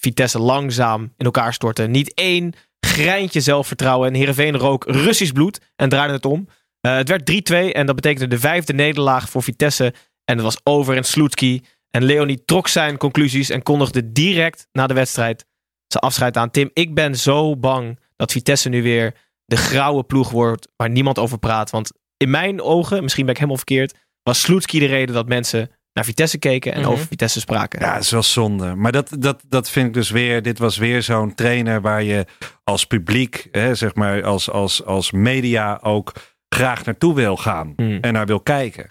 [0.00, 1.86] Vitesse langzaam in elkaar stortte.
[1.86, 4.08] Niet één greintje zelfvertrouwen.
[4.08, 6.48] En Heerenveen rook Russisch bloed en draaide het om.
[6.86, 9.94] Uh, het werd 3-2 en dat betekende de vijfde nederlaag voor Vitesse.
[10.24, 11.62] En het was over in Sloetski.
[11.90, 15.44] En Leonie trok zijn conclusies en kondigde direct na de wedstrijd
[15.86, 16.50] zijn afscheid aan.
[16.50, 21.18] Tim, ik ben zo bang dat Vitesse nu weer de grauwe ploeg wordt waar niemand
[21.18, 21.70] over praat.
[21.70, 25.70] Want in mijn ogen, misschien ben ik helemaal verkeerd, was Sloetski de reden dat mensen
[25.98, 26.90] naar Vitesse keken en Mhm.
[26.90, 27.80] over Vitesse spraken.
[27.80, 28.74] Ja, het is wel zonde.
[28.74, 30.42] Maar dat, dat, dat vind ik dus weer.
[30.42, 32.26] Dit was weer zo'n trainer waar je
[32.64, 36.12] als publiek, hè, zeg maar, als, als, als media ook
[36.48, 37.98] graag naartoe wil gaan Hmm.
[38.00, 38.86] en naar wil kijken.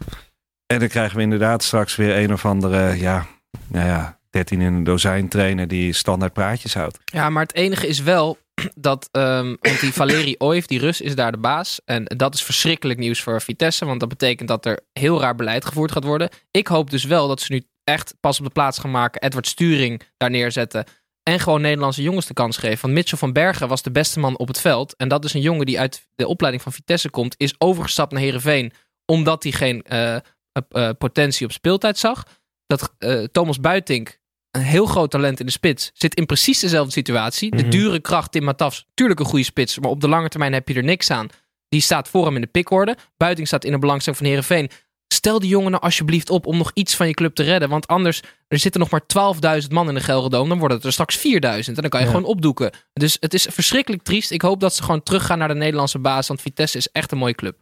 [0.66, 3.26] En dan krijgen we inderdaad straks weer een of andere, ja,
[3.68, 7.00] nou ja, 13 in een dozijn trainer die standaard praatjes houdt.
[7.06, 8.38] Ja, maar het enige is wel
[8.76, 11.82] dat, ehm, die Valeri Oiv, die Rus, is daar de baas.
[11.86, 15.66] En dat is verschrikkelijk nieuws voor Vitesse, want dat betekent dat er heel raar beleid
[15.66, 16.30] gevoerd gaat worden.
[16.52, 19.48] Ik hoop dus wel dat ze nu echt pas op de plaats gaan maken, Edward
[19.48, 20.86] Sturing daar neerzetten.
[21.24, 22.82] En gewoon Nederlandse jongens de kans geven.
[22.82, 24.96] Want Mitchell van Bergen was de beste man op het veld.
[24.96, 27.36] En dat is een jongen die uit de opleiding van Vitesse komt.
[27.38, 28.72] Is overgestapt naar Heerenveen.
[29.06, 30.22] Omdat hij geen eh, eh,
[30.70, 32.24] eh, potentie op speeltijd zag.
[32.66, 32.94] Dat
[33.32, 34.17] Thomas Buitink,
[34.52, 37.52] een heel groot talent in de spits, zit in precies dezelfde situatie.
[37.52, 37.70] De Mhm.
[37.70, 39.80] dure kracht Tim Matafs, tuurlijk een goede spits.
[39.80, 41.28] Maar op de lange termijn heb je er niks aan.
[41.70, 42.96] Die staat voor hem in de pikorde.
[43.18, 44.70] Buitink staat in de belangstelling van Heerenveen.
[45.14, 47.70] Stel die jongen nou alsjeblieft op om nog iets van je club te redden.
[47.70, 50.50] Want anders, er zitten nog maar 12.000 man in de Gelredome.
[50.50, 51.76] Dan worden het er straks 4.000.
[51.76, 52.12] En dan kan je Ja.
[52.12, 52.72] gewoon opdoeken.
[52.94, 54.32] Dus het is verschrikkelijk triest.
[54.32, 56.28] Ik hoop dat ze gewoon teruggaan naar de Nederlandse baas.
[56.28, 57.56] Want Vitesse is echt een mooie club.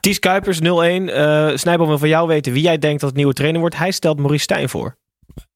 [0.00, 1.08] Ties Kuipers 0-1.
[1.08, 3.76] Eh Snijboom wil van jou weten wie jij denkt dat het nieuwe trainer wordt.
[3.76, 4.96] Hij stelt Maurice Stijn voor.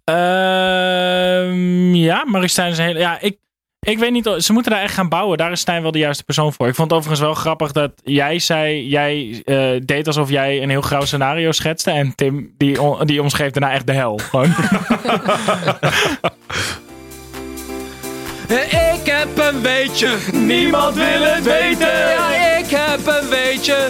[0.07, 2.99] Ehm, ja, Maurice Stijn is een hele...
[2.99, 3.39] Ja, ik,
[3.81, 4.31] ik weet niet...
[4.39, 5.39] Ze moeten daar echt gaan bouwen.
[5.39, 6.69] Daar is Stijn wel de juiste persoon voor.
[6.69, 8.89] Ik vond het overigens wel grappig dat jij zei...
[8.89, 11.91] Jij eh, deed alsof jij een heel grauw scenario schetste.
[11.91, 14.21] En Tim, die, die omschreef daarna echt de hel.
[18.49, 20.17] Ik heb een weetje.
[20.33, 21.99] Niemand wil het weten.
[21.99, 23.89] Ja, ik heb een weetje.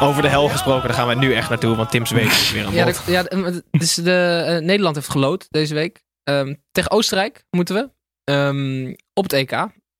[0.00, 1.76] Over de hel gesproken, daar gaan wij nu echt naartoe.
[1.76, 3.22] Want Tim's week is weer een Ja, ja
[3.70, 6.02] dus de, eh, Nederland heeft gelood deze week.
[6.22, 7.90] Ehm, tegen Oostenrijk moeten we.
[8.24, 9.52] Ehm, op het EK.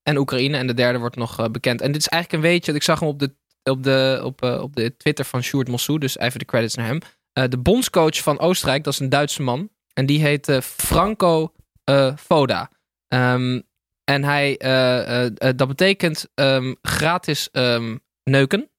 [0.03, 0.57] En Oekraïne.
[0.57, 1.81] En de derde wordt nog eh, bekend.
[1.81, 2.73] En dit is eigenlijk een weetje.
[2.73, 5.99] Ik zag hem op de, op de, op, eh, op de Twitter van Sjoerd Mossou.
[5.99, 6.99] Dus even de credits naar hem.
[7.33, 9.69] Eh, de bondscoach van Oostenrijk, dat is een Duitse man.
[9.93, 11.53] En die heet eh, Franco
[11.83, 12.69] eh, Foda.
[13.07, 13.61] Ehm,
[14.05, 18.69] en hij, eh, eh, eh, dat betekent ehm, gratis ehm, neuken.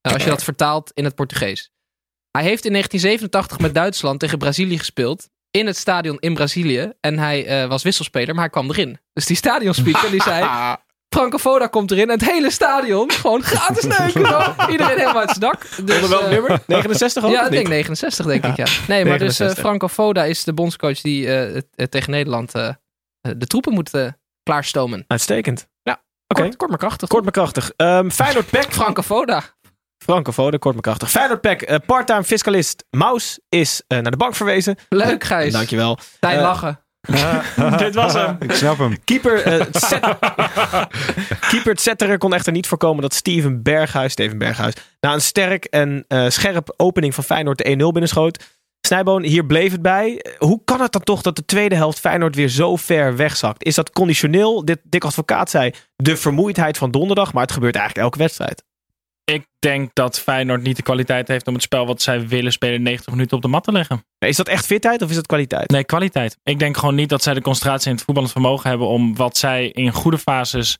[0.00, 1.70] Als je dat vertaalt in het Portugees.
[2.30, 5.28] Hij heeft in 1987 met Duitsland tegen Brazilië gespeeld.
[5.50, 6.92] In het stadion in Brazilië.
[7.00, 8.98] En hij eh, was wisselspeler, maar hij kwam erin.
[9.12, 10.46] Dus die stadionspeaker die zei...
[11.14, 12.10] Franco Foda komt erin.
[12.10, 14.26] En het hele stadion gewoon gratis neuken.
[14.26, 14.54] zo.
[14.70, 15.60] Iedereen helemaal uit zijn dak.
[15.84, 16.62] Dus, Onder welk eh, nummer?
[16.66, 17.32] 69 ook?
[17.32, 18.66] ja, ik denk 69, denk ik, ja.
[18.88, 19.58] Nee, maar dus eh, 69.
[19.58, 22.68] Franco Foda is de bondscoach die eh, tegen Nederland eh,
[23.20, 23.90] de troepen moet
[24.42, 25.04] klaarstomen.
[25.06, 25.68] Uitstekend.
[25.82, 26.42] Ja, Oké.
[26.42, 27.08] Kort, kort maar krachtig.
[27.08, 27.72] Kort maar krachtig.
[27.76, 28.66] Ehm Feyenoord Pek.
[28.72, 29.42] Franco Foda.
[30.04, 31.10] Franco Foden, kort maar krachtig.
[31.10, 31.62] Feyenoord Pek.
[31.62, 34.76] eh, part-time fiscalist Maus is eh, naar de bank verwezen.
[34.88, 35.52] Leuk, Gijs.
[35.52, 35.98] Dankjewel.
[36.20, 36.80] Tijn Eh, lachen.
[37.78, 38.36] Dit was hem.
[38.40, 39.04] Ik snap hem.
[39.04, 40.16] Keeper, eh, Zet-
[41.48, 46.04] Keeper Zetterer kon echter niet voorkomen dat Steven Berghuis, Steven Berghuis, na een sterk en
[46.08, 48.44] eh, scherp opening van Feyenoord de 1-0 binnenschoot.
[48.86, 50.24] Snijboon, hier bleef het bij.
[50.38, 53.64] Hoe kan het dan toch dat de tweede helft Feyenoord weer zo ver wegzakt?
[53.64, 54.64] Is dat conditioneel?
[54.64, 58.64] Dit Dick Advocaat zei de vermoeidheid van donderdag, maar het gebeurt eigenlijk elke wedstrijd.
[59.24, 62.82] Ik denk dat Feyenoord niet de kwaliteit heeft om het spel wat zij willen spelen
[62.82, 64.04] 90 minuten op de mat te leggen.
[64.18, 65.70] Is dat echt fitheid of is dat kwaliteit?
[65.70, 66.38] Nee, kwaliteit.
[66.42, 69.36] Ik denk gewoon niet dat zij de concentratie en het voetballend vermogen hebben om wat
[69.36, 70.78] zij in goede fases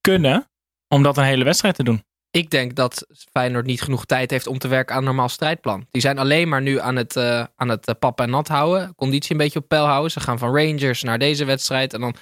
[0.00, 0.50] kunnen,
[0.88, 2.02] om dat een hele wedstrijd te doen.
[2.38, 5.86] Ik denk dat Feyenoord niet genoeg tijd heeft om te werken aan een normaal strijdplan.
[5.90, 8.94] Die zijn alleen maar nu aan het, eh, aan het eh, pap en nat houden.
[8.94, 10.10] Conditie een beetje op peil houden.
[10.10, 11.94] Ze gaan van Rangers naar deze wedstrijd.
[11.94, 12.14] En dan,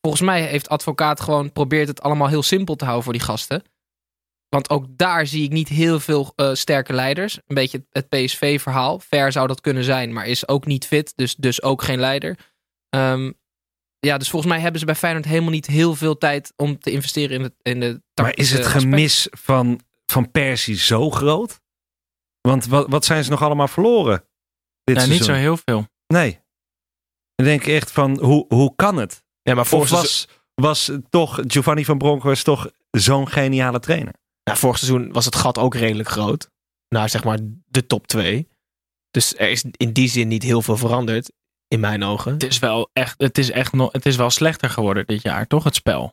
[0.00, 3.62] volgens mij heeft advocaat gewoon probeert het allemaal heel simpel te houden voor die gasten.
[4.48, 7.36] Want ook daar zie ik niet heel veel eh, sterke leiders.
[7.46, 8.98] Een beetje het, PSV-verhaal.
[8.98, 11.12] Ver zou dat kunnen zijn, maar is ook niet fit.
[11.16, 12.38] Dus, dus ook geen leider.
[12.88, 13.32] Ehm,
[14.00, 16.90] ja, dus volgens mij hebben ze bij Feyenoord helemaal niet heel veel tijd om te
[16.90, 21.60] investeren in de, in de Maar is het gemis van, van Persie zo groot?
[22.40, 24.24] Want wat, wat zijn ze nog allemaal verloren?
[24.84, 25.86] Dit Ja, niet zo heel veel.
[26.06, 26.40] Nee.
[27.34, 29.22] Dan denk ik echt van, hoe, hoe kan het?
[29.42, 34.14] Ja, maar Of seizoen, was, was toch Giovanni van Bronckhorst toch zo'n geniale trainer?
[34.44, 36.50] nou, vorig seizoen was het gat ook redelijk groot.
[36.88, 38.48] Naar zeg maar de top 2.
[39.10, 41.32] Dus er is in die zin niet heel veel veranderd.
[41.68, 42.32] In mijn ogen.
[42.32, 45.46] Het is wel echt, het is echt nog, het is wel slechter geworden dit jaar,
[45.46, 45.64] toch?
[45.64, 46.12] Het spel.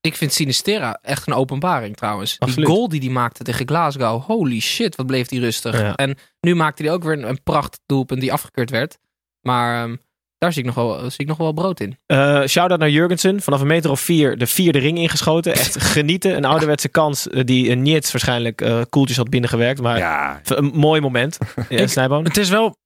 [0.00, 2.36] Ik vind Sinistera echt een openbaring trouwens.
[2.38, 2.66] Absoluut.
[2.66, 4.22] Die goal die hij maakte tegen Glasgow.
[4.22, 5.80] Holy shit, wat bleef die rustig.
[5.80, 5.94] Ja.
[5.94, 8.98] En nu maakte hij ook weer een, een prachtdoelpunt die afgekeurd werd.
[9.40, 9.96] Maar ehm,
[10.38, 11.98] daar zie ik, nog wel, zie ik nog wel brood in.
[12.06, 13.40] Eh shout-out naar Jurgensen.
[13.42, 15.52] Vanaf een meter of vier de vierde ring ingeschoten.
[15.52, 16.36] Echt genieten.
[16.36, 19.80] Een ouderwetse kans eh, die een Niets waarschijnlijk eh koeltjes had binnengewerkt.
[19.80, 21.38] Maar Ja, een mooi moment.
[21.68, 22.26] Ja, Ik-.
[22.26, 22.76] Het is wel,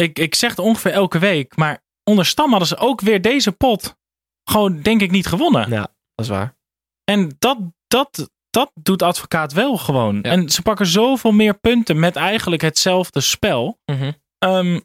[0.00, 3.52] ik, ik zeg het ongeveer elke week, maar onder Stam hadden ze ook weer deze
[3.52, 3.96] pot
[4.44, 5.70] gewoon, denk ik, niet gewonnen.
[5.70, 5.80] Ja,
[6.14, 6.56] dat is waar.
[7.04, 10.18] En dat, dat, dat doet advocaat wel gewoon.
[10.22, 10.30] Ja.
[10.30, 13.78] En ze pakken zoveel meer punten met eigenlijk hetzelfde spel.
[13.84, 14.12] Mhm.
[14.38, 14.80] Ehm,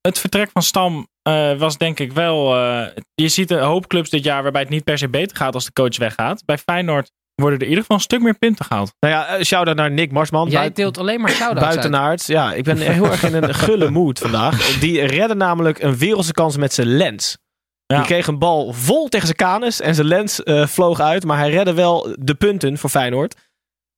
[0.00, 2.56] het vertrek van Stam eh, was denk ik wel...
[2.56, 5.54] eh, je ziet een hoop clubs dit jaar waarbij het niet per se beter gaat
[5.54, 6.44] als de coach weggaat.
[6.44, 8.94] Bij Feyenoord worden er in ieder geval een stuk meer punten gehaald.
[9.00, 10.48] Nou ja, eh, shout-out naar Nick Marsman.
[10.48, 11.74] Jij deelt alleen maar shout-outs uit.
[11.74, 12.26] Buitenaards.
[12.26, 14.78] Ja, ik ben heel erg in een gulle mood vandaag.
[14.78, 17.38] Die redde namelijk een wereldse kans met zijn lens.
[17.86, 17.96] Ja.
[17.96, 21.24] Die kreeg een bal vol tegen zijn kanus en zijn lens eh, vloog uit.
[21.24, 23.34] Maar hij redde wel de punten voor Feyenoord.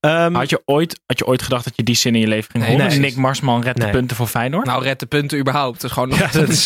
[0.00, 2.50] Ehm, Had je, ooit, had je ooit gedacht dat je die zin in je leven
[2.50, 2.88] ging Nee, horen?
[2.88, 2.98] nee.
[2.98, 3.86] Nick Marsman redt Nee.
[3.86, 4.66] de punten voor Feyenoord?
[4.66, 5.80] Nou, red de punten überhaupt.
[5.80, 6.64] Dat is gewoon Ja, dat is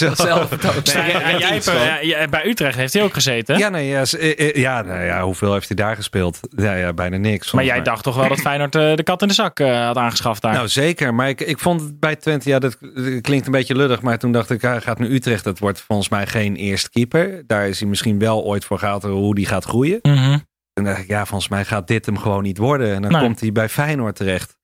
[2.03, 3.59] ja, bij Utrecht heeft hij ook gezeten.
[3.59, 6.41] ja, nee, ja, eh, eh, ja, nou ja, hoeveel heeft hij daar gespeeld?
[6.57, 7.53] Ja, ja bijna niks.
[7.53, 10.43] maar jij dacht toch wel dat Feyenoord eh, de kat in de zak had aangeschaft
[10.43, 10.53] daar?
[10.53, 11.15] Nou, zeker.
[11.15, 12.79] Maar ik, ik vond het bij Twente, ja, dat
[13.21, 14.01] klinkt een beetje lullig.
[14.03, 15.45] Maar toen dacht ik, hij gaat naar Utrecht.
[15.45, 17.43] Dat wordt volgens mij geen eerste keeper.
[17.47, 19.99] Daar is hij misschien wel ooit voor gehaald hoe die gaat groeien.
[20.03, 20.39] Mhm.
[20.85, 22.95] Toen dacht ik, ja, volgens mij gaat dit hem gewoon niet worden.
[22.95, 23.21] En dan Nee.
[23.23, 24.59] komt hij bij Feyenoord terecht.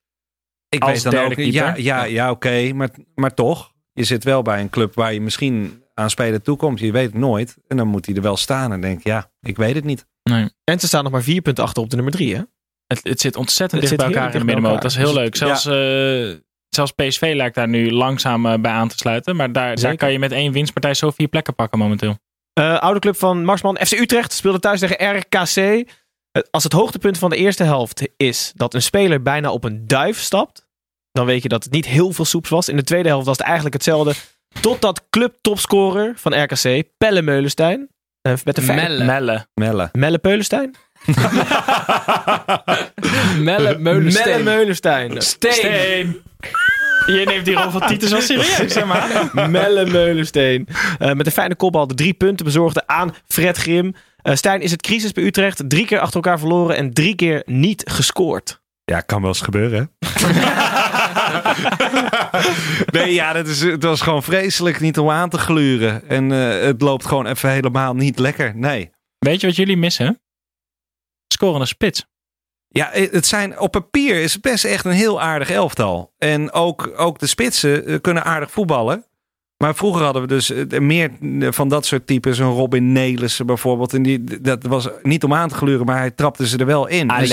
[0.69, 1.53] Ik Als weet dan ook, keeper?
[1.53, 2.73] ja, ja, ja oké.
[2.73, 6.81] maar, maar toch, je zit wel bij een club waar je misschien aan spelen toekomt.
[6.81, 7.57] Je weet het nooit.
[7.69, 8.73] En dan moet hij er wel staan.
[8.73, 10.07] En denk ik, ja, ik weet het niet.
[10.23, 10.51] Nee.
[10.65, 12.43] en ze staan nog maar vier punten achter op de nummer drie, hè?
[12.87, 14.83] Het, het zit ontzettend Het dicht bij elkaar in de middenmoot.
[14.83, 15.23] Dat is heel elkaar.
[15.23, 15.31] leuk.
[15.39, 16.39] Dus- Zelfs, eh,
[16.69, 19.37] zelfs PSV lijkt daar nu langzaam eh, bij aan te sluiten.
[19.37, 22.17] Maar daar, daar kan je met één winstpartij zo vier plekken pakken momenteel.
[22.53, 25.89] Eh, oude club van Marsman, FC Utrecht, speelde thuis tegen RKC.
[26.37, 29.87] Eh, Als het hoogtepunt van de eerste helft is dat een speler bijna op een
[29.87, 30.67] duif stapt,
[31.13, 32.69] dan weet je dat het niet heel veel soeps was.
[32.69, 34.15] In de tweede helft was het eigenlijk hetzelfde.
[34.61, 37.89] Totdat clubtopscorer van RKC, Pelle Meulenstein,
[38.23, 39.05] eh, met de Melle.
[39.05, 39.47] Melle.
[39.55, 39.89] Melle.
[39.93, 40.75] Melle Peulenstein?
[43.39, 44.25] Melle Meulensteen.
[44.29, 45.23] Melle Meulenstein.
[45.23, 46.23] Steen.
[47.07, 49.31] Je neemt die rol van Titus wel serieus, zeg maar.
[49.51, 50.69] Melle Meulensteen.
[50.99, 53.95] Eh, met een fijne kopbal de drie punten bezorgde aan Fred Grim.
[54.27, 55.63] Eh, Stijn, is het crisis bij Utrecht?
[55.69, 58.61] Drie keer achter elkaar verloren en drie keer niet gescoord.
[58.85, 59.91] Ja, kan wel eens gebeuren.
[59.99, 60.29] hè?
[62.99, 66.09] nee, ja, dat is, het was gewoon vreselijk niet om aan te gluren.
[66.09, 68.57] En eh, het loopt gewoon even helemaal niet lekker.
[68.57, 68.91] Nee.
[69.19, 70.21] Weet je wat jullie missen?
[71.29, 72.05] Scorende spits.
[72.69, 76.15] Ja, het zijn, op papier is het best echt een heel aardig elftal.
[76.19, 79.05] En ook, ook de spitsen eh, kunnen aardig voetballen.
[79.57, 81.11] Maar vroeger hadden we dus eh, meer
[81.53, 82.39] van dat soort types.
[82.39, 83.95] Een Robin Nelissen bijvoorbeeld.
[83.95, 86.87] En die, dat was niet om aan te gluren, maar hij trapte ze er wel
[86.87, 87.11] in.
[87.11, 87.29] Aller.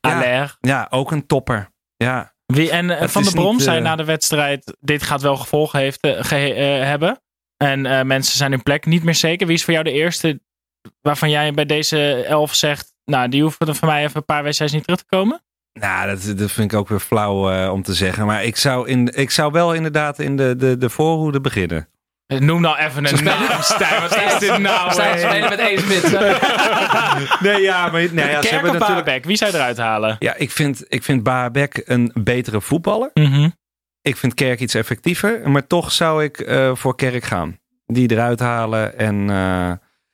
[0.00, 0.10] Ja.
[0.14, 0.56] Aller.
[0.60, 1.68] Ja, ook een topper.
[1.96, 5.02] Ja, Wie, en eh, Het Van de Bron niet, zei eh, na de wedstrijd: dit
[5.02, 7.20] gaat wel gevolgen heeft, eh, ge- eh, hebben.
[7.56, 9.46] En eh, mensen zijn hun plek niet meer zeker.
[9.46, 10.40] Wie is voor jou de eerste
[11.00, 14.42] waarvan jij bij deze elf zegt: Nou, die hoeven er voor mij even een paar
[14.42, 15.42] wedstrijden niet terug te komen?
[15.72, 18.26] Nou, dat, dat vind ik ook weer flauw eh, om te zeggen.
[18.26, 21.88] Maar ik zou, in, ik zou wel inderdaad in de, de, de voorhoede beginnen.
[22.38, 24.00] Noem nou even een naam, Stijn.
[24.00, 24.92] Wat is dit nou?
[24.92, 26.10] Spelen met één spits.
[27.40, 29.04] Nee, ja, maar nou ja, ze hebben natuurlijk...
[29.06, 29.24] Baabek?
[29.24, 30.16] Wie zou je eruit halen?
[30.18, 33.10] Ja, ik vind, ik vind Baabek een betere voetballer.
[33.14, 33.48] Mhm.
[34.02, 35.50] Ik vind Kerk iets effectiever.
[35.50, 37.58] Maar toch zou ik eh, voor Kerk gaan.
[37.86, 38.98] Die eruit halen.
[38.98, 39.72] En eh,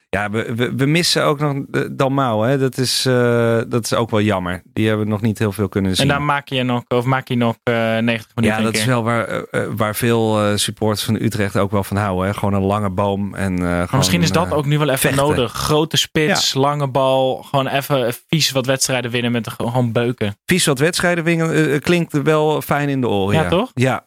[0.09, 2.49] ja, we, we, we missen ook nog de- Dalmau.
[2.49, 2.59] Hè.
[2.59, 4.63] Dat, is, eh, dat is ook wel jammer.
[4.73, 6.09] Die hebben nog niet heel veel kunnen zien.
[6.11, 8.59] En dan maak je nog, of maak je nog eh 90 minuten.
[8.59, 11.85] Ja, dat is wel waar, eh, eh, waar veel eh, supporters van Utrecht ook wel
[11.85, 12.27] van houden.
[12.27, 12.35] Hè?
[12.35, 13.35] Gewoon een lange boom.
[13.35, 15.27] En, eh, gewoon, misschien is dat eh, ook nu wel even vechten.
[15.27, 15.53] nodig.
[15.53, 17.43] Grote spits, lange bal.
[17.43, 20.37] Gewoon even vies wat wedstrijden winnen met de, gewoon beuken.
[20.45, 23.35] Vies wat wedstrijden winnen eh, klinkt wel fijn in de oren.
[23.37, 23.71] Ja, Ja, toch?
[23.75, 24.03] Ja.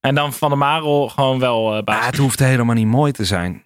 [0.00, 1.96] En dan Van der Marel gewoon wel eh baas.
[1.96, 3.62] Maar het hoeft helemaal niet mooi te zijn.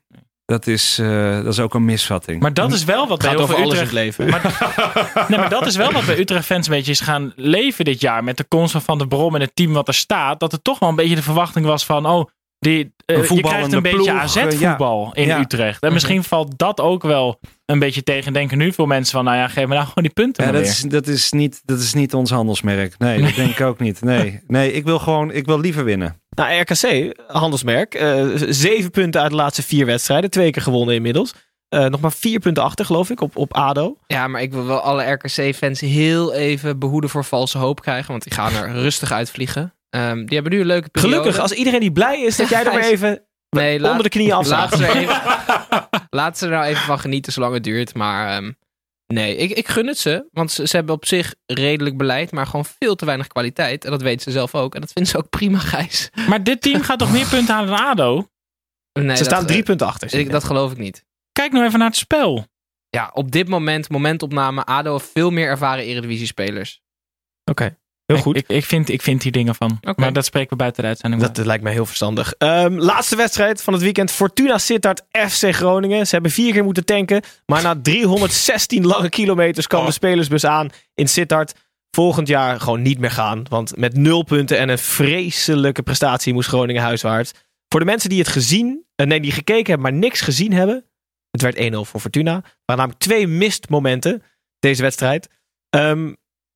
[0.52, 2.40] Dat is, eh, dat is ook een misvatting.
[2.40, 4.16] Maar dat is wel wat bij over veel alles in Utrecht...
[4.16, 4.26] het leven.
[5.28, 8.00] Nee, maar dat is wel wat bij Utrecht fans een beetje is gaan leven dit
[8.00, 8.24] jaar.
[8.24, 10.40] Met de komst van Van der Brom en het team wat er staat.
[10.40, 12.06] Dat er toch wel een beetje de verwachting was van...
[12.06, 12.28] Oh,
[12.62, 15.40] Die, eh, Een je krijgt een beetje ploeg, eh, AZ-voetbal in Ja.
[15.40, 15.82] Utrecht.
[15.82, 18.32] En misschien valt dat ook wel een beetje tegen.
[18.32, 20.60] Denken nu veel mensen van, nou ja, geef me nou gewoon die punten Ja, dat,
[20.60, 20.70] weer.
[20.70, 22.98] is, dat, is niet, dat is niet ons handelsmerk.
[22.98, 24.00] Nee, dat denk ik ook niet.
[24.02, 26.20] Nee, nee ik wil gewoon, ik wil liever winnen.
[26.30, 27.94] Nou, RKC, handelsmerk.
[27.94, 30.30] eh, zeven punten uit de laatste vier wedstrijden.
[30.30, 31.34] Twee keer gewonnen inmiddels.
[31.68, 33.96] Eh, nog maar vier punten achter, geloof ik, op, op ADO.
[34.06, 38.10] Ja, maar ik wil wel alle RKC-fans heel even behoeden voor valse hoop krijgen.
[38.10, 39.74] Want die gaan er rustig uitvliegen.
[39.92, 41.14] Ehm, die hebben nu een leuke periode.
[41.16, 42.92] Gelukkig, als iedereen die blij is dat jij er weer Gijs.
[42.92, 44.70] even nee, laat, onder de knieën afslaat.
[44.70, 45.20] laat, ze er even,
[46.20, 47.94] laat ze er nou even van genieten zolang het duurt.
[47.94, 48.52] Maar ehm,
[49.06, 50.28] nee, ik, ik gun het ze.
[50.32, 52.32] Want ze, ze hebben op zich redelijk beleid.
[52.32, 53.84] Maar gewoon veel te weinig kwaliteit.
[53.84, 54.74] En dat weten ze zelf ook.
[54.74, 56.10] En dat vinden ze ook prima, Gijs.
[56.28, 58.14] Maar dit team gaat toch meer punten halen dan ADO?
[58.92, 60.14] Nee, Ze dat- staan drie punten achter.
[60.14, 60.30] ik.
[60.30, 61.04] dat geloof ik niet.
[61.32, 62.46] Kijk nou even naar het spel.
[62.88, 66.80] Ja, op dit moment, momentopname, ADO heeft veel meer ervaren Eredivisie-spelers.
[67.44, 68.36] Oké, heel goed.
[68.36, 69.80] Ik, ik, vind, ik vind hier dingen van.
[69.96, 71.22] Maar dat spreken we buiten de uitzending.
[71.22, 72.34] Dat lijkt mij heel verstandig.
[72.38, 74.10] Ehm, laatste wedstrijd van het weekend.
[74.10, 76.06] Fortuna Sittard FC Groningen.
[76.06, 77.22] Ze hebben vier keer moeten tanken.
[77.46, 81.54] Maar na 316 lange kilometers kwam de spelersbus aan in Sittard.
[81.90, 83.44] Volgend jaar gewoon niet meer gaan.
[83.48, 87.32] Want met nul punten en een vreselijke prestatie moest Groningen huiswaarts.
[87.68, 90.84] Voor de mensen die het gezien, eh, nee, die gekeken hebben, maar niks gezien hebben.
[91.30, 92.32] Het werd 1-0 voor Fortuna.
[92.32, 94.22] Waren namelijk twee mist momenten
[94.58, 95.28] deze wedstrijd.
[95.68, 96.12] Ehm,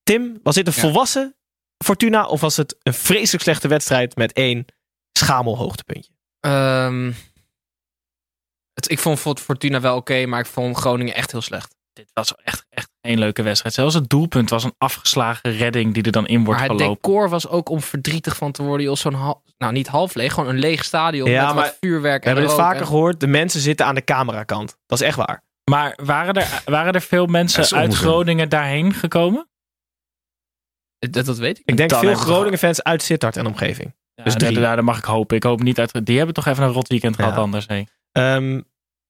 [0.07, 0.81] Tim, was dit een Ja.
[0.81, 1.37] volwassen
[1.85, 4.65] Fortuna of was het een vreselijk slechte wedstrijd met één
[5.19, 6.11] schamel hoogtepuntje?
[6.41, 7.13] Ehm,
[8.75, 11.75] het, ik vond Fort- Fortuna wel oké, maar ik vond Groningen echt heel slecht.
[11.93, 13.75] Dit was echt, echt geen leuke wedstrijd.
[13.75, 17.03] Zelfs het doelpunt was een afgeslagen redding die er dan in wordt maar het gelopen.
[17.03, 18.87] decor was ook om verdrietig van te worden.
[18.87, 18.97] joh.
[18.97, 22.21] Zo'n hal- nou, niet half leeg, gewoon een leeg stadion Ja, met maar wat vuurwerk
[22.23, 23.21] We hebben en rook vaker en- gehoord.
[23.21, 24.77] De mensen zitten aan de camerakant.
[24.87, 25.45] Dat is echt waar.
[25.71, 27.95] Maar waren er, waren er veel mensen uit.
[27.95, 29.49] Groningen daarheen gekomen?
[30.99, 31.63] Dat, dat weet ik.
[31.67, 33.95] Ik denk veel hebben we Groningen-fans uit Sittard en omgeving.
[34.15, 34.61] Ja, Dus dus drie.
[34.61, 35.37] daar, daar mag ik hopen.
[35.37, 36.07] Ik hoop niet uit.
[36.07, 37.39] Die hebben toch even een rot weekend gehad Ja.
[37.41, 37.67] anders.
[37.67, 37.87] Hey.
[38.13, 38.61] Ehm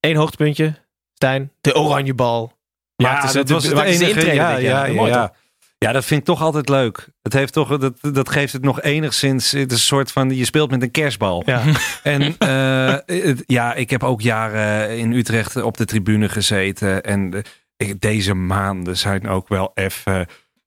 [0.00, 0.74] Eén hoogtepuntje,
[1.14, 1.52] Stijn.
[1.60, 2.52] De oranje bal.
[2.96, 4.34] Maakten ze- dat was het ze enige.
[4.34, 5.32] Ja, ja, ja, Mooi, ja.
[5.78, 7.08] Ja, dat vind ik toch altijd leuk.
[7.22, 9.50] Het heeft toch, dat, dat geeft het nog enigszins.
[9.50, 10.30] Het is een soort van.
[10.36, 11.42] Je speelt met een kerstbal.
[11.46, 11.62] Ja.
[12.02, 17.02] En eh, het- ja, ik heb ook jaren in Utrecht op de tribune gezeten.
[17.02, 17.40] En eh,
[17.88, 20.26] ik- deze maanden zijn ook wel even.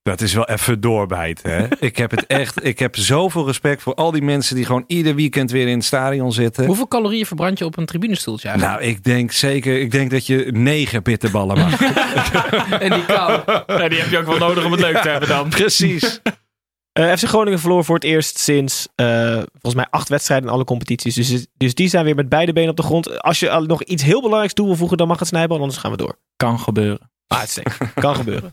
[0.10, 1.52] Dat is wel even doorbijten.
[1.52, 1.66] Hè?
[1.88, 2.66] ik heb het echt.
[2.66, 5.86] Ik heb zoveel respect voor al die mensen die gewoon ieder weekend weer in het
[5.86, 6.66] stadion zitten.
[6.66, 8.80] Hoeveel calorieën verbrand je op een tribunestoeltje eigenlijk?
[8.80, 9.82] Nou, ik denk zeker.
[9.82, 11.82] Ik denk dat je negen bitterballen mag.
[12.86, 13.42] en die kou.
[13.68, 15.50] Ja, die heb je ook wel nodig om het leuk te hebben dan.
[15.60, 16.22] Precies.
[16.92, 20.64] Eh, FC Groningen verloor voor het eerst sinds eh, volgens mij acht wedstrijden in alle
[20.64, 21.16] competities.
[21.16, 23.22] Dus, dus die zijn weer met beide benen op de grond.
[23.22, 25.60] Als je al nog iets heel belangrijks toe wil voegen, dan mag het snijden.
[25.60, 26.18] Anders gaan we door.
[26.36, 27.12] Kan gebeuren.
[27.28, 27.94] Uitstekend.
[27.94, 28.52] kan gebeuren.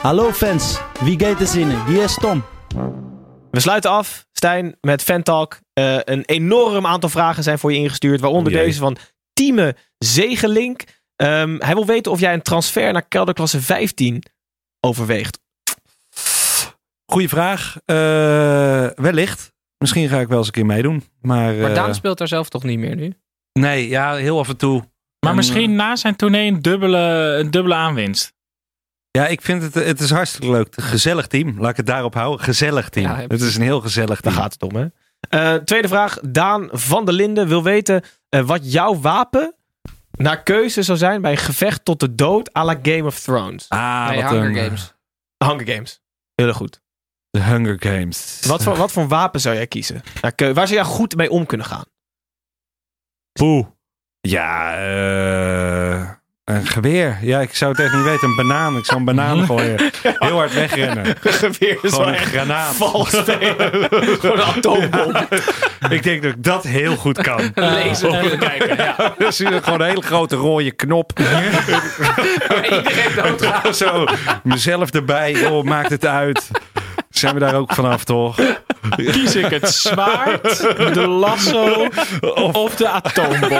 [0.00, 1.84] Hallo fans, wie gaat er zinnen?
[1.86, 2.44] Hier is Tom.
[3.50, 5.58] We sluiten af, Stijn, met Fantalk.
[5.72, 8.20] Eh een enorm aantal vragen zijn voor je ingestuurd.
[8.20, 8.64] Waaronder O jee.
[8.64, 8.96] deze van
[9.32, 10.82] Tieme Zegelink.
[11.16, 14.22] Ehm, hij wil weten of jij een transfer naar kelderklasse 15
[14.80, 15.38] overweegt.
[17.12, 17.76] Goeie vraag.
[17.84, 17.96] Eh,
[18.94, 19.52] wellicht.
[19.78, 21.04] Misschien ga ik wel eens een keer meedoen.
[21.20, 23.12] Maar, Maar eh, Daan speelt daar zelf toch niet meer nu?
[23.52, 24.78] nee, ja, heel af en toe.
[25.20, 28.34] Maar En, misschien na zijn tournee een dubbele, een dubbele aanwinst.
[29.16, 30.68] Ja, ik vind het, het is hartstikke leuk.
[30.70, 31.60] Gezellig team.
[31.60, 32.44] Laat ik het daarop houden.
[32.44, 33.06] Gezellig team.
[33.06, 34.44] Ja, het is een heel gezellig Daar team.
[34.44, 34.86] gaat het om, hè?
[35.28, 36.18] Eh, tweede vraag.
[36.22, 39.54] Daan van der Linden wil weten eh, wat jouw wapen
[40.10, 43.68] naar keuze zou zijn bij een gevecht tot de dood à la Game of Thrones.
[43.68, 44.94] Ah, nee, wat Hunger een, Games.
[45.44, 46.00] Hunger Games.
[46.34, 46.80] Heel erg goed.
[47.30, 48.40] De Hunger Games.
[48.46, 50.02] Wat voor, wat voor wapen zou jij kiezen?
[50.20, 51.84] Naar Waar zou jij goed mee om kunnen gaan?
[53.32, 53.66] Poeh.
[54.20, 56.10] Ja, eh,
[56.46, 57.18] een geweer.
[57.20, 58.28] Ja, ik zou het echt niet weten.
[58.28, 58.76] Een banaan.
[58.76, 59.90] Ik zou een banaan gooien.
[60.02, 61.16] Heel hard wegrennen.
[61.20, 62.74] Geweer is Gewoon een granaat.
[62.74, 63.08] vals.
[64.20, 65.16] Gewoon een atoombom.
[65.88, 67.40] Ik denk dat ik dat heel goed kan.
[67.54, 68.76] Lezen even kijken.
[68.76, 69.14] Ja.
[69.18, 71.12] Dus gewoon een hele grote rode knop.
[72.62, 73.76] Iedereen doodgaat.
[73.76, 74.04] Zo,
[74.42, 75.46] mezelf erbij.
[75.46, 76.50] Oh, maakt het uit.
[77.18, 78.36] Zijn we daar ook vanaf, toch?
[78.96, 80.58] Kies ik het zwaard,
[80.94, 81.86] de lasso
[82.52, 83.50] of, de atoombom?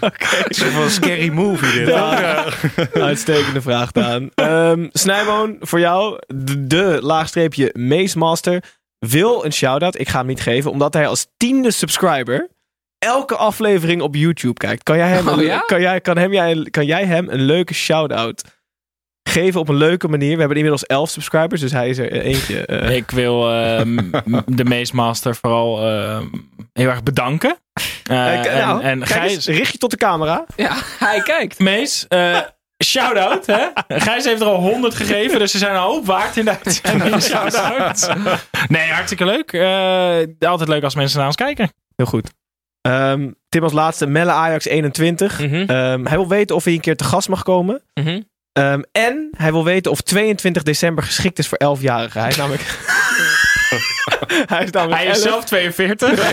[0.00, 1.88] Een soort van scary movie dit.
[1.88, 2.44] Ja.
[2.92, 4.30] Uitstekende vraag, Daan.
[4.34, 8.62] Ehm Snijboon, voor jou, de, de laagstreepje Meesmaster
[8.98, 9.98] wil een shout-out.
[9.98, 12.48] Ik ga hem niet geven, omdat hij als tiende subscriber
[12.98, 14.82] elke aflevering op YouTube kijkt.
[14.82, 15.58] Kan jij hem, Oh, een, ja?
[15.58, 18.42] kan jij, kan hem, jij, kan jij hem een leuke shout-out
[19.40, 20.32] geven op een leuke manier?
[20.32, 22.66] We hebben inmiddels elf subscribers, dus hij is er eentje.
[22.66, 22.96] eh.
[22.96, 23.96] Ik wil ehm,
[24.46, 26.26] de Meesmaster vooral ehm,
[26.72, 27.56] heel erg bedanken.
[28.04, 30.44] Eh, Eh, nou, en en eens, richt je tot de camera.
[30.56, 30.72] Ja,
[31.06, 31.58] hij kijkt.
[31.58, 32.38] Mees, eh,
[32.84, 33.46] shout-out.
[33.46, 33.66] Hè?
[33.88, 37.22] Gijs heeft er al 100 gegeven, dus ze zijn een hoop waard in de uitzending.
[37.32, 38.08] Shout-out.
[38.68, 39.52] Nee, hartstikke leuk.
[39.52, 41.70] Eh, altijd leuk als mensen naar ons kijken.
[41.96, 42.30] Heel goed.
[42.80, 45.40] Ehm, Tim als laatste, Melle Ajax 21.
[45.40, 45.54] Mhm.
[45.54, 47.82] Ehm, hij wil weten of hij een keer te gast mag komen.
[47.94, 48.20] Mhm.
[48.54, 52.20] Ehm, en hij wil weten of 22 december geschikt is voor 11-jarigen.
[52.20, 52.62] Hij is namelijk...
[54.46, 55.28] hij is namelijk Hij is 11.
[55.32, 56.10] zelf 42.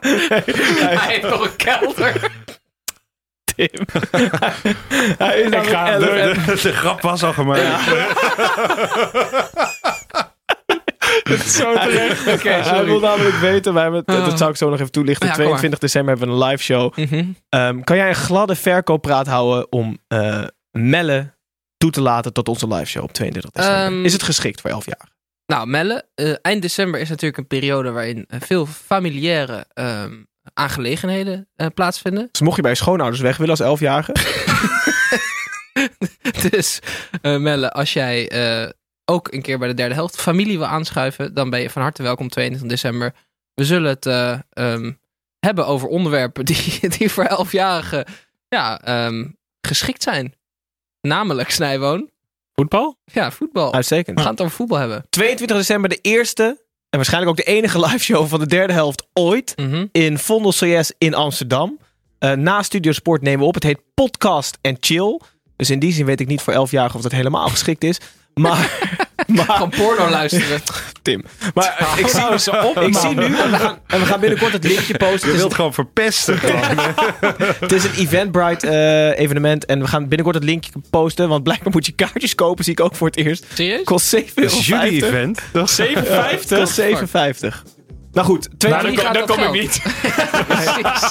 [0.00, 2.30] Hij heeft nog een kelder.
[3.54, 3.68] Tim.
[5.18, 6.14] hij is namelijk ga 11 door.
[6.14, 7.62] en- De, de grap was al gemaakt.
[11.58, 12.26] Zo terecht.
[12.34, 14.24] Oké, hij wil namelijk weten, wij hebben het, Ah.
[14.24, 15.26] dat zou ik zo nog even toelichten.
[15.26, 15.50] Ja, kom maar.
[15.58, 16.96] 22 december hebben we een live show.
[16.96, 17.24] Mhm.
[17.48, 21.32] Ehm, kan jij een gladde verkooppraat houden om eh, Melle
[21.76, 23.84] toe te laten tot onze live show op 22 december?
[23.84, 25.12] Ehm, is het geschikt voor 11 jaar?
[25.46, 30.12] Nou, Melle, eh, eind december is natuurlijk een periode waarin eh, veel familiaire ehm,
[30.54, 32.28] aangelegenheden plaatsvinden.
[32.30, 34.12] Dus mocht je bij je schoonouders weg willen als 11-jarige?
[36.50, 36.78] dus
[37.22, 38.30] eh, Melle, als jij
[39.04, 42.02] ook een keer bij de derde helft familie wil aanschuiven, dan ben je van harte
[42.02, 43.14] welkom 22 december.
[43.54, 44.92] We zullen het eh, ehm,
[45.38, 48.04] hebben over onderwerpen die, die voor 11-jarigen
[48.48, 49.24] ja, ehm,
[49.60, 50.34] geschikt zijn.
[51.00, 52.10] Namelijk, Snijwoon.
[52.54, 52.98] Voetbal?
[53.04, 53.72] Ja, voetbal.
[53.74, 54.16] Uitstekend.
[54.16, 55.06] We gaan het over voetbal hebben.
[55.10, 56.42] 22 december de eerste
[56.90, 59.86] en waarschijnlijk ook de enige live show van de derde helft ooit Mhm.
[59.92, 61.78] in Vondel CS in Amsterdam.
[62.18, 63.54] Eh, na Studio Sport nemen we op.
[63.54, 65.20] Het heet Podcast en Chill.
[65.56, 67.98] Dus in die zin weet ik niet voor 11-jarigen of dat helemaal geschikt is.
[68.34, 68.70] Maar,
[69.26, 70.60] maar Gewoon porno luisteren.
[71.02, 71.24] Tim.
[71.54, 74.20] Maar eh, ik, zie, eens op, ik zie nu, en we, gaan, en we gaan
[74.20, 75.18] binnenkort het linkje posten.
[75.18, 76.38] Je Het is, wilt gewoon verpesten.
[76.38, 76.94] Gewoon.
[77.60, 79.64] het is een Eventbrite eh, evenement.
[79.64, 81.28] En we gaan binnenkort het linkje posten.
[81.28, 83.44] Want blijkbaar moet je kaartjes kopen, zie ik ook voor het eerst.
[83.54, 83.84] Serieus?
[83.84, 85.16] Kost 7,50 Het is jullie euro.
[85.16, 85.40] event.
[85.70, 86.58] 57?
[86.58, 86.80] Kost
[87.66, 87.73] 7,50.
[88.14, 89.82] Nou goed, Nou, 22, dan, Wie gaat kom- dan dat kom ik niet.
[90.48, 91.08] Precies.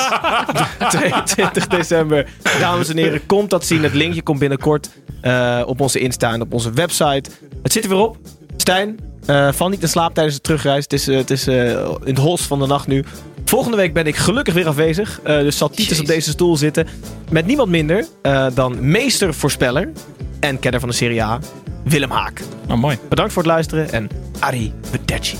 [0.89, 2.27] 22 december.
[2.59, 3.83] Dames en heren, komt dat zien.
[3.83, 4.89] Het linkje komt binnenkort
[5.21, 7.29] eh, op onze Insta en op onze website.
[7.63, 8.17] Het zit er weer op.
[8.57, 10.83] Stijn, eh val niet in slaap tijdens de terugreis.
[10.83, 13.03] Het is, eh, het is eh, in het holst van de nacht nu.
[13.45, 15.19] Volgende week ben ik gelukkig weer afwezig.
[15.23, 16.87] Eh, dus zal Titus op deze stoel zitten.
[17.29, 19.91] Met niemand minder eh, dan meestervoorspeller
[20.39, 21.39] en kenner van de Serie A,
[21.83, 22.41] Willem Haak.
[22.69, 22.97] Oh, mooi.
[23.09, 25.37] Bedankt voor het luisteren en arrivederci.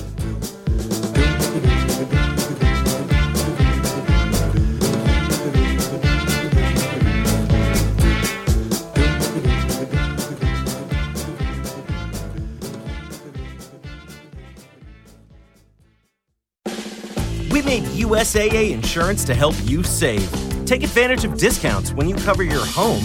[18.24, 20.30] USAA insurance to help you save.
[20.64, 23.04] Take advantage of discounts when you cover your home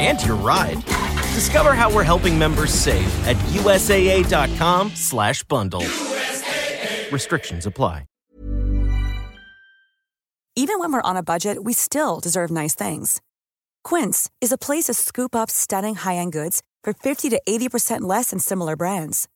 [0.00, 0.82] and your ride.
[1.34, 5.84] Discover how we're helping members save at USAA.com/bundle.
[7.12, 8.06] Restrictions apply.
[10.56, 13.20] Even when we're on a budget, we still deserve nice things.
[13.82, 18.30] Quince is a place to scoop up stunning high-end goods for 50 to 80% less
[18.30, 19.28] than similar brands.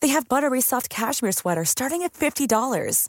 [0.00, 3.08] They have buttery soft cashmere sweaters starting at $50,